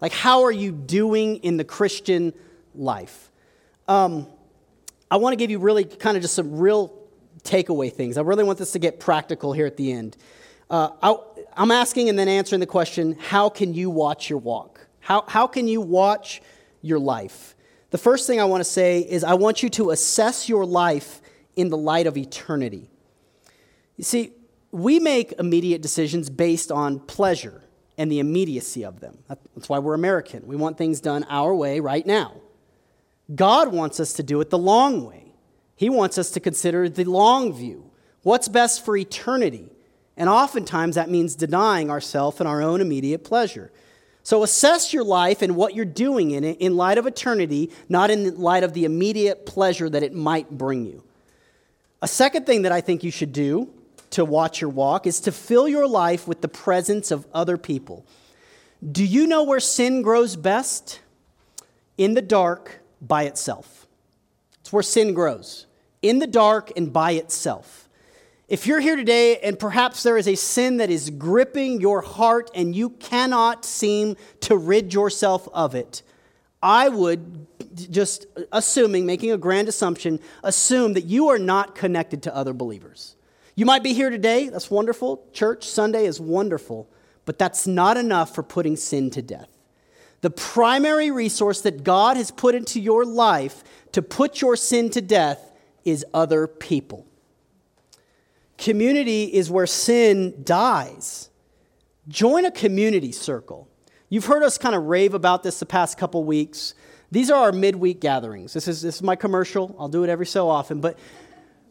Like, 0.00 0.12
how 0.12 0.42
are 0.42 0.52
you 0.52 0.72
doing 0.72 1.36
in 1.36 1.56
the 1.56 1.64
Christian 1.64 2.32
life? 2.74 3.30
Um, 3.88 4.26
I 5.10 5.16
want 5.16 5.32
to 5.32 5.36
give 5.36 5.50
you 5.50 5.58
really 5.58 5.84
kind 5.84 6.16
of 6.16 6.22
just 6.22 6.34
some 6.34 6.58
real 6.58 6.92
takeaway 7.42 7.92
things. 7.92 8.18
I 8.18 8.22
really 8.22 8.44
want 8.44 8.58
this 8.58 8.72
to 8.72 8.78
get 8.78 8.98
practical 8.98 9.52
here 9.52 9.66
at 9.66 9.76
the 9.76 9.92
end. 9.92 10.16
Uh, 10.68 10.90
I, 11.02 11.62
am 11.62 11.70
asking 11.70 12.08
and 12.08 12.18
then 12.18 12.28
answering 12.28 12.60
the 12.60 12.66
question 12.66 13.16
how 13.18 13.48
can 13.48 13.72
you 13.72 13.88
watch 13.88 14.28
your 14.28 14.40
walk? 14.40 14.86
How, 15.00 15.24
how 15.28 15.46
can 15.46 15.68
you 15.68 15.80
watch 15.80 16.42
your 16.82 16.98
life? 16.98 17.54
The 17.90 17.98
first 17.98 18.26
thing 18.26 18.40
I 18.40 18.44
want 18.44 18.60
to 18.60 18.68
say 18.68 19.00
is 19.00 19.22
I 19.22 19.34
want 19.34 19.62
you 19.62 19.68
to 19.70 19.90
assess 19.90 20.48
your 20.48 20.66
life 20.66 21.22
in 21.54 21.70
the 21.70 21.76
light 21.76 22.08
of 22.08 22.16
eternity. 22.16 22.90
You 23.96 24.04
see, 24.04 24.32
we 24.72 24.98
make 24.98 25.32
immediate 25.38 25.82
decisions 25.82 26.28
based 26.28 26.72
on 26.72 26.98
pleasure 26.98 27.62
and 27.96 28.10
the 28.10 28.18
immediacy 28.18 28.84
of 28.84 29.00
them. 29.00 29.18
That's 29.28 29.68
why 29.68 29.78
we're 29.78 29.94
American. 29.94 30.46
We 30.46 30.56
want 30.56 30.76
things 30.76 31.00
done 31.00 31.24
our 31.30 31.54
way 31.54 31.80
right 31.80 32.04
now. 32.04 32.34
God 33.34 33.72
wants 33.72 34.00
us 34.00 34.12
to 34.14 34.22
do 34.22 34.40
it 34.40 34.50
the 34.50 34.58
long 34.58 35.04
way. 35.04 35.32
He 35.74 35.90
wants 35.90 36.18
us 36.18 36.30
to 36.30 36.40
consider 36.40 36.88
the 36.88 37.04
long 37.04 37.52
view. 37.52 37.90
What's 38.22 38.48
best 38.48 38.84
for 38.84 38.96
eternity? 38.96 39.70
And 40.16 40.28
oftentimes 40.28 40.94
that 40.94 41.10
means 41.10 41.34
denying 41.34 41.90
ourselves 41.90 42.40
and 42.40 42.48
our 42.48 42.62
own 42.62 42.80
immediate 42.80 43.24
pleasure. 43.24 43.70
So 44.22 44.42
assess 44.42 44.92
your 44.92 45.04
life 45.04 45.42
and 45.42 45.54
what 45.54 45.74
you're 45.74 45.84
doing 45.84 46.30
in 46.30 46.42
it 46.42 46.58
in 46.58 46.76
light 46.76 46.98
of 46.98 47.06
eternity, 47.06 47.70
not 47.88 48.10
in 48.10 48.38
light 48.38 48.64
of 48.64 48.72
the 48.72 48.84
immediate 48.84 49.46
pleasure 49.46 49.88
that 49.88 50.02
it 50.02 50.14
might 50.14 50.50
bring 50.50 50.86
you. 50.86 51.04
A 52.02 52.08
second 52.08 52.46
thing 52.46 52.62
that 52.62 52.72
I 52.72 52.80
think 52.80 53.04
you 53.04 53.10
should 53.10 53.32
do 53.32 53.70
to 54.10 54.24
watch 54.24 54.60
your 54.60 54.70
walk 54.70 55.06
is 55.06 55.20
to 55.20 55.32
fill 55.32 55.68
your 55.68 55.86
life 55.86 56.26
with 56.26 56.40
the 56.40 56.48
presence 56.48 57.10
of 57.10 57.26
other 57.34 57.56
people. 57.56 58.04
Do 58.90 59.04
you 59.04 59.26
know 59.26 59.44
where 59.44 59.60
sin 59.60 60.02
grows 60.02 60.36
best? 60.36 61.00
in 61.98 62.14
the 62.14 62.22
dark 62.22 62.80
by 63.00 63.24
itself. 63.24 63.86
It's 64.60 64.72
where 64.72 64.82
sin 64.82 65.14
grows, 65.14 65.66
in 66.02 66.18
the 66.18 66.26
dark 66.26 66.72
and 66.76 66.92
by 66.92 67.12
itself. 67.12 67.88
If 68.48 68.66
you're 68.66 68.80
here 68.80 68.96
today 68.96 69.38
and 69.38 69.58
perhaps 69.58 70.02
there 70.04 70.16
is 70.16 70.28
a 70.28 70.36
sin 70.36 70.76
that 70.76 70.88
is 70.88 71.10
gripping 71.10 71.80
your 71.80 72.00
heart 72.00 72.50
and 72.54 72.76
you 72.76 72.90
cannot 72.90 73.64
seem 73.64 74.16
to 74.40 74.56
rid 74.56 74.94
yourself 74.94 75.48
of 75.52 75.74
it, 75.74 76.02
I 76.62 76.88
would 76.88 77.46
just 77.90 78.26
assuming, 78.52 79.04
making 79.04 79.32
a 79.32 79.36
grand 79.36 79.68
assumption, 79.68 80.20
assume 80.42 80.94
that 80.94 81.04
you 81.04 81.28
are 81.28 81.38
not 81.38 81.74
connected 81.74 82.22
to 82.24 82.34
other 82.34 82.52
believers. 82.52 83.16
You 83.54 83.66
might 83.66 83.82
be 83.82 83.92
here 83.92 84.10
today, 84.10 84.48
that's 84.48 84.70
wonderful. 84.70 85.24
Church 85.32 85.66
Sunday 85.66 86.06
is 86.06 86.20
wonderful, 86.20 86.88
but 87.24 87.38
that's 87.38 87.66
not 87.66 87.96
enough 87.96 88.34
for 88.34 88.42
putting 88.42 88.76
sin 88.76 89.10
to 89.10 89.22
death. 89.22 89.55
The 90.20 90.30
primary 90.30 91.10
resource 91.10 91.60
that 91.62 91.84
God 91.84 92.16
has 92.16 92.30
put 92.30 92.54
into 92.54 92.80
your 92.80 93.04
life 93.04 93.62
to 93.92 94.02
put 94.02 94.40
your 94.40 94.56
sin 94.56 94.90
to 94.90 95.00
death 95.00 95.52
is 95.84 96.04
other 96.12 96.46
people. 96.46 97.06
Community 98.58 99.24
is 99.24 99.50
where 99.50 99.66
sin 99.66 100.42
dies. 100.42 101.28
Join 102.08 102.44
a 102.44 102.50
community 102.50 103.12
circle. 103.12 103.68
You've 104.08 104.26
heard 104.26 104.42
us 104.42 104.56
kind 104.56 104.74
of 104.74 104.84
rave 104.84 105.14
about 105.14 105.42
this 105.42 105.58
the 105.58 105.66
past 105.66 105.98
couple 105.98 106.24
weeks. 106.24 106.74
These 107.10 107.30
are 107.30 107.44
our 107.44 107.52
midweek 107.52 108.00
gatherings. 108.00 108.52
This 108.52 108.68
is, 108.68 108.82
this 108.82 108.96
is 108.96 109.02
my 109.02 109.16
commercial. 109.16 109.74
I'll 109.78 109.88
do 109.88 110.04
it 110.04 110.10
every 110.10 110.26
so 110.26 110.48
often. 110.48 110.80
But 110.80 110.98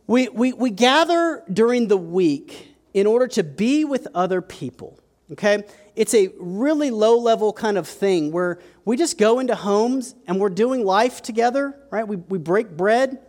we, 0.07 0.29
we, 0.29 0.53
we 0.53 0.69
gather 0.69 1.43
during 1.51 1.87
the 1.87 1.97
week 1.97 2.75
in 2.93 3.07
order 3.07 3.27
to 3.27 3.43
be 3.43 3.85
with 3.85 4.07
other 4.13 4.41
people. 4.41 4.99
Okay? 5.31 5.63
It's 5.95 6.13
a 6.13 6.29
really 6.37 6.91
low 6.91 7.17
level 7.17 7.53
kind 7.53 7.77
of 7.77 7.87
thing 7.87 8.31
where 8.31 8.59
we 8.83 8.97
just 8.97 9.17
go 9.17 9.39
into 9.39 9.55
homes 9.55 10.13
and 10.27 10.39
we're 10.39 10.49
doing 10.49 10.85
life 10.85 11.21
together, 11.21 11.73
right? 11.89 12.07
We, 12.07 12.17
we 12.17 12.37
break 12.37 12.75
bread. 12.75 13.19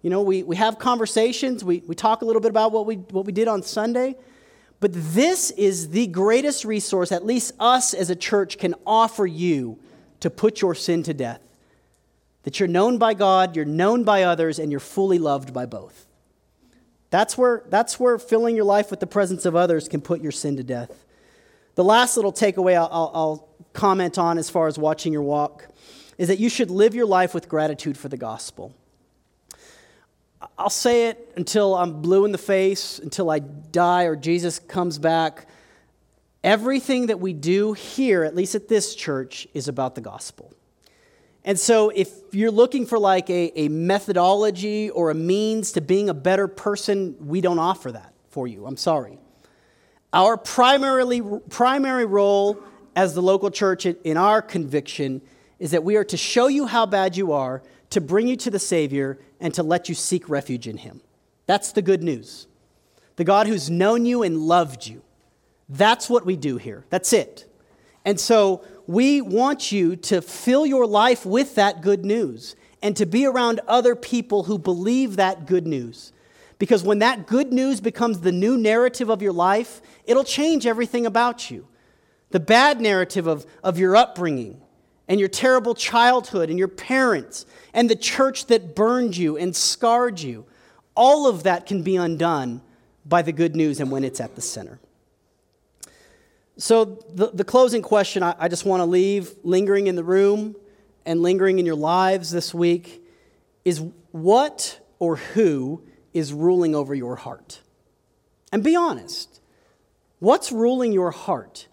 You 0.00 0.10
know, 0.10 0.22
we, 0.22 0.42
we 0.42 0.56
have 0.56 0.78
conversations. 0.78 1.62
We, 1.62 1.82
we 1.86 1.94
talk 1.94 2.22
a 2.22 2.24
little 2.24 2.40
bit 2.40 2.50
about 2.50 2.72
what 2.72 2.86
we, 2.86 2.96
what 2.96 3.26
we 3.26 3.32
did 3.32 3.48
on 3.48 3.62
Sunday. 3.62 4.16
But 4.80 4.92
this 4.92 5.50
is 5.52 5.90
the 5.90 6.06
greatest 6.06 6.64
resource, 6.64 7.12
at 7.12 7.24
least 7.24 7.52
us 7.60 7.94
as 7.94 8.10
a 8.10 8.16
church 8.16 8.58
can 8.58 8.74
offer 8.86 9.26
you 9.26 9.78
to 10.20 10.30
put 10.30 10.60
your 10.60 10.74
sin 10.74 11.02
to 11.04 11.14
death. 11.14 11.40
That 12.42 12.60
you're 12.60 12.68
known 12.68 12.98
by 12.98 13.14
God, 13.14 13.56
you're 13.56 13.64
known 13.64 14.04
by 14.04 14.24
others, 14.24 14.58
and 14.58 14.70
you're 14.70 14.80
fully 14.80 15.18
loved 15.18 15.54
by 15.54 15.64
both. 15.66 16.06
That's 17.10 17.38
where, 17.38 17.62
that's 17.68 18.00
where 18.00 18.18
filling 18.18 18.56
your 18.56 18.64
life 18.64 18.90
with 18.90 19.00
the 19.00 19.06
presence 19.06 19.46
of 19.46 19.54
others 19.54 19.88
can 19.88 20.00
put 20.00 20.20
your 20.20 20.32
sin 20.32 20.56
to 20.56 20.64
death. 20.64 21.03
The 21.74 21.84
last 21.84 22.16
little 22.16 22.32
takeaway 22.32 22.76
I'll, 22.76 23.10
I'll, 23.14 23.48
comment 23.72 24.18
on 24.18 24.38
as 24.38 24.48
far 24.48 24.68
as 24.68 24.78
watching 24.78 25.12
your 25.12 25.22
walk 25.22 25.66
is 26.16 26.28
that 26.28 26.38
you 26.38 26.48
should 26.48 26.70
live 26.70 26.94
your 26.94 27.06
life 27.06 27.34
with 27.34 27.48
gratitude 27.48 27.98
for 27.98 28.08
the 28.08 28.16
gospel. 28.16 28.72
I'll 30.56 30.70
say 30.70 31.08
it 31.08 31.32
until 31.36 31.74
I'm 31.74 32.00
blue 32.00 32.24
in 32.24 32.30
the 32.30 32.38
face, 32.38 33.00
until 33.00 33.30
I 33.30 33.40
die 33.40 34.04
or 34.04 34.14
Jesus 34.14 34.60
comes 34.60 34.98
back. 34.98 35.48
Everything 36.44 37.06
that 37.06 37.18
we 37.18 37.32
do 37.32 37.72
here, 37.72 38.22
at 38.22 38.36
least 38.36 38.54
at 38.54 38.68
this 38.68 38.94
church, 38.94 39.48
is 39.54 39.66
about 39.66 39.96
the 39.96 40.00
gospel. 40.00 40.52
And 41.44 41.58
so, 41.58 41.90
if 41.90 42.10
you're 42.32 42.50
looking 42.50 42.86
for 42.86 42.98
like 42.98 43.28
a, 43.28 43.52
a 43.58 43.68
methodology 43.68 44.88
or 44.90 45.10
a 45.10 45.14
means 45.14 45.72
to 45.72 45.80
being 45.80 46.08
a 46.08 46.14
better 46.14 46.46
person, 46.48 47.16
we 47.18 47.40
don't 47.40 47.58
offer 47.58 47.90
that 47.92 48.14
for 48.28 48.46
you. 48.46 48.66
I'm 48.66 48.76
sorry. 48.76 49.18
Our 50.14 50.36
primarily, 50.36 51.20
primary 51.50 52.06
role 52.06 52.62
as 52.94 53.14
the 53.14 53.20
local 53.20 53.50
church 53.50 53.84
in 53.84 54.16
our 54.16 54.40
conviction 54.40 55.20
is 55.58 55.72
that 55.72 55.82
we 55.82 55.96
are 55.96 56.04
to 56.04 56.16
show 56.16 56.46
you 56.46 56.66
how 56.66 56.86
bad 56.86 57.16
you 57.16 57.32
are, 57.32 57.64
to 57.90 58.00
bring 58.00 58.28
you 58.28 58.36
to 58.36 58.50
the 58.50 58.60
Savior, 58.60 59.18
and 59.40 59.52
to 59.54 59.64
let 59.64 59.88
you 59.88 59.94
seek 59.96 60.28
refuge 60.28 60.68
in 60.68 60.76
Him. 60.76 61.00
That's 61.46 61.72
the 61.72 61.82
good 61.82 62.04
news. 62.04 62.46
The 63.16 63.24
God 63.24 63.48
who's 63.48 63.68
known 63.68 64.06
you 64.06 64.22
and 64.22 64.38
loved 64.38 64.86
you. 64.86 65.02
That's 65.68 66.08
what 66.08 66.24
we 66.24 66.36
do 66.36 66.58
here. 66.58 66.84
That's 66.90 67.12
it. 67.12 67.50
And 68.04 68.20
so 68.20 68.64
we 68.86 69.20
want 69.20 69.72
you 69.72 69.96
to 69.96 70.22
fill 70.22 70.64
your 70.64 70.86
life 70.86 71.26
with 71.26 71.56
that 71.56 71.80
good 71.80 72.04
news 72.04 72.54
and 72.82 72.96
to 72.98 73.06
be 73.06 73.26
around 73.26 73.60
other 73.66 73.96
people 73.96 74.44
who 74.44 74.58
believe 74.58 75.16
that 75.16 75.46
good 75.46 75.66
news. 75.66 76.12
Because 76.64 76.82
when 76.82 77.00
that 77.00 77.26
good 77.26 77.52
news 77.52 77.82
becomes 77.82 78.20
the 78.20 78.32
new 78.32 78.56
narrative 78.56 79.10
of 79.10 79.20
your 79.20 79.34
life, 79.34 79.82
it'll 80.06 80.24
change 80.24 80.64
everything 80.66 81.04
about 81.04 81.50
you. 81.50 81.68
The 82.30 82.40
bad 82.40 82.80
narrative 82.80 83.26
of, 83.26 83.44
of 83.62 83.78
your 83.78 83.94
upbringing 83.94 84.62
and 85.06 85.20
your 85.20 85.28
terrible 85.28 85.74
childhood 85.74 86.48
and 86.48 86.58
your 86.58 86.68
parents 86.68 87.44
and 87.74 87.90
the 87.90 87.94
church 87.94 88.46
that 88.46 88.74
burned 88.74 89.14
you 89.14 89.36
and 89.36 89.54
scarred 89.54 90.20
you, 90.20 90.46
all 90.94 91.26
of 91.26 91.42
that 91.42 91.66
can 91.66 91.82
be 91.82 91.96
undone 91.96 92.62
by 93.04 93.20
the 93.20 93.32
good 93.32 93.54
news 93.54 93.78
and 93.78 93.90
when 93.90 94.02
it's 94.02 94.18
at 94.18 94.34
the 94.34 94.40
center. 94.40 94.80
So, 96.56 97.04
the, 97.10 97.26
the 97.26 97.44
closing 97.44 97.82
question 97.82 98.22
I, 98.22 98.36
I 98.38 98.48
just 98.48 98.64
want 98.64 98.80
to 98.80 98.86
leave 98.86 99.34
lingering 99.42 99.86
in 99.86 99.96
the 99.96 100.04
room 100.04 100.56
and 101.04 101.20
lingering 101.20 101.58
in 101.58 101.66
your 101.66 101.74
lives 101.74 102.30
this 102.30 102.54
week 102.54 103.04
is 103.66 103.82
what 104.12 104.80
or 104.98 105.16
who 105.16 105.82
is 106.14 106.32
ruling 106.32 106.74
over 106.74 106.94
your 106.94 107.16
heart? 107.16 107.60
And 108.52 108.62
be 108.62 108.76
honest. 108.76 109.40
What's 110.20 110.52
ruling 110.52 110.92
your 110.92 111.10
heart? 111.10 111.68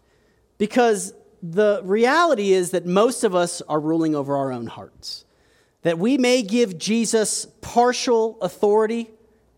Because 0.57 1.13
the 1.41 1.81
reality 1.83 2.51
is 2.51 2.71
that 2.71 2.85
most 2.85 3.23
of 3.23 3.33
us 3.33 3.61
are 3.61 3.79
ruling 3.79 4.15
over 4.15 4.35
our 4.35 4.51
own 4.51 4.67
hearts. 4.67 5.23
That 5.83 5.97
we 5.97 6.17
may 6.17 6.41
give 6.43 6.77
Jesus 6.77 7.45
partial 7.61 8.37
authority 8.41 9.09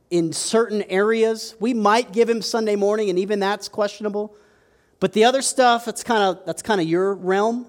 in 0.09 0.31
certain 0.31 0.83
areas. 0.83 1.55
We 1.59 1.73
might 1.73 2.13
give 2.13 2.29
him 2.29 2.41
Sunday 2.41 2.75
morning, 2.75 3.09
and 3.09 3.17
even 3.17 3.39
that's 3.39 3.67
questionable. 3.67 4.35
But 4.99 5.13
the 5.13 5.25
other 5.25 5.41
stuff, 5.41 5.85
that's 5.85 6.03
kind 6.03 6.23
of 6.23 6.45
that's 6.45 6.61
kind 6.61 6.79
of 6.79 6.87
your 6.87 7.13
realm. 7.15 7.67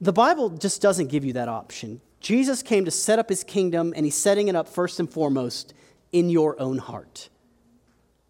The 0.00 0.12
Bible 0.12 0.50
just 0.50 0.80
doesn't 0.80 1.08
give 1.08 1.24
you 1.24 1.32
that 1.34 1.48
option. 1.48 2.00
Jesus 2.20 2.62
came 2.62 2.84
to 2.84 2.90
set 2.90 3.18
up 3.18 3.28
his 3.28 3.44
kingdom, 3.44 3.92
and 3.96 4.04
he's 4.04 4.16
setting 4.16 4.48
it 4.48 4.56
up 4.56 4.68
first 4.68 4.98
and 4.98 5.10
foremost 5.10 5.74
in 6.12 6.30
your 6.30 6.60
own 6.60 6.78
heart. 6.78 7.28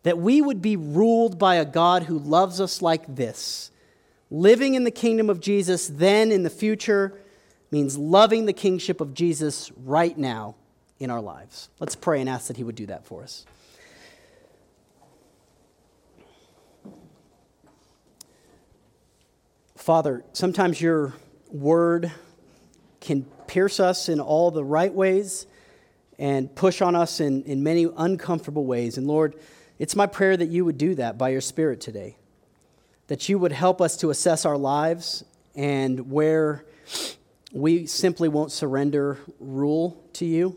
That 0.02 0.18
we 0.18 0.40
would 0.40 0.62
be 0.62 0.76
ruled 0.76 1.38
by 1.38 1.56
a 1.56 1.64
God 1.64 2.04
who 2.04 2.18
loves 2.18 2.60
us 2.60 2.82
like 2.82 3.14
this 3.14 3.70
Living 4.30 4.74
in 4.74 4.84
the 4.84 4.90
kingdom 4.90 5.30
of 5.30 5.40
Jesus 5.40 5.88
then 5.88 6.30
in 6.30 6.42
the 6.42 6.50
future 6.50 7.18
means 7.70 7.96
loving 7.96 8.46
the 8.46 8.52
kingship 8.52 9.00
of 9.00 9.14
Jesus 9.14 9.72
right 9.84 10.16
now 10.16 10.54
in 10.98 11.10
our 11.10 11.20
lives. 11.20 11.70
Let's 11.80 11.96
pray 11.96 12.20
and 12.20 12.28
ask 12.28 12.48
that 12.48 12.56
He 12.56 12.64
would 12.64 12.74
do 12.74 12.86
that 12.86 13.06
for 13.06 13.22
us. 13.22 13.46
Father, 19.76 20.22
sometimes 20.34 20.82
your 20.82 21.14
word 21.50 22.12
can 23.00 23.24
pierce 23.48 23.80
us 23.80 24.08
in 24.08 24.20
all 24.20 24.50
the 24.52 24.64
right 24.64 24.92
ways 24.92 25.46
and 26.18 26.54
push 26.54 26.80
on 26.80 26.94
us 26.94 27.20
in, 27.20 27.42
in 27.44 27.62
many 27.62 27.86
uncomfortable 27.96 28.66
ways. 28.66 28.98
And 28.98 29.06
Lord, 29.06 29.34
it's 29.78 29.96
my 29.96 30.06
prayer 30.06 30.36
that 30.36 30.48
you 30.48 30.64
would 30.64 30.78
do 30.78 30.94
that 30.96 31.18
by 31.18 31.30
your 31.30 31.40
Spirit 31.40 31.80
today 31.80 32.16
that 33.08 33.28
you 33.28 33.38
would 33.38 33.52
help 33.52 33.80
us 33.80 33.96
to 33.96 34.10
assess 34.10 34.44
our 34.44 34.56
lives 34.56 35.24
and 35.56 36.10
where 36.10 36.64
we 37.52 37.86
simply 37.86 38.28
won't 38.28 38.52
surrender 38.52 39.18
rule 39.40 40.02
to 40.12 40.24
you. 40.24 40.56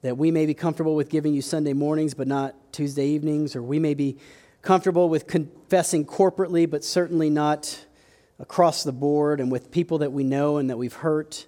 That 0.00 0.16
we 0.16 0.30
may 0.30 0.46
be 0.46 0.54
comfortable 0.54 0.96
with 0.96 1.10
giving 1.10 1.32
you 1.34 1.42
Sunday 1.42 1.74
mornings, 1.74 2.14
but 2.14 2.26
not 2.26 2.56
Tuesday 2.72 3.06
evenings, 3.06 3.54
or 3.54 3.62
we 3.62 3.78
may 3.78 3.94
be 3.94 4.18
comfortable 4.62 5.08
with 5.08 5.26
confessing 5.26 6.04
corporately, 6.04 6.68
but 6.68 6.82
certainly 6.82 7.30
not 7.30 7.84
across 8.40 8.82
the 8.82 8.92
board 8.92 9.38
and 9.38 9.52
with 9.52 9.70
people 9.70 9.98
that 9.98 10.10
we 10.10 10.24
know 10.24 10.56
and 10.56 10.70
that 10.70 10.78
we've 10.78 10.94
hurt. 10.94 11.46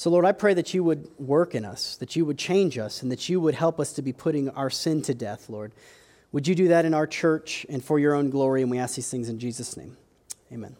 So, 0.00 0.08
Lord, 0.08 0.24
I 0.24 0.32
pray 0.32 0.54
that 0.54 0.72
you 0.72 0.82
would 0.82 1.10
work 1.18 1.54
in 1.54 1.66
us, 1.66 1.96
that 1.96 2.16
you 2.16 2.24
would 2.24 2.38
change 2.38 2.78
us, 2.78 3.02
and 3.02 3.12
that 3.12 3.28
you 3.28 3.38
would 3.38 3.54
help 3.54 3.78
us 3.78 3.92
to 3.92 4.00
be 4.00 4.14
putting 4.14 4.48
our 4.48 4.70
sin 4.70 5.02
to 5.02 5.12
death, 5.12 5.50
Lord. 5.50 5.72
Would 6.32 6.48
you 6.48 6.54
do 6.54 6.68
that 6.68 6.86
in 6.86 6.94
our 6.94 7.06
church 7.06 7.66
and 7.68 7.84
for 7.84 7.98
your 7.98 8.14
own 8.14 8.30
glory? 8.30 8.62
And 8.62 8.70
we 8.70 8.78
ask 8.78 8.96
these 8.96 9.10
things 9.10 9.28
in 9.28 9.38
Jesus' 9.38 9.76
name. 9.76 9.98
Amen. 10.50 10.74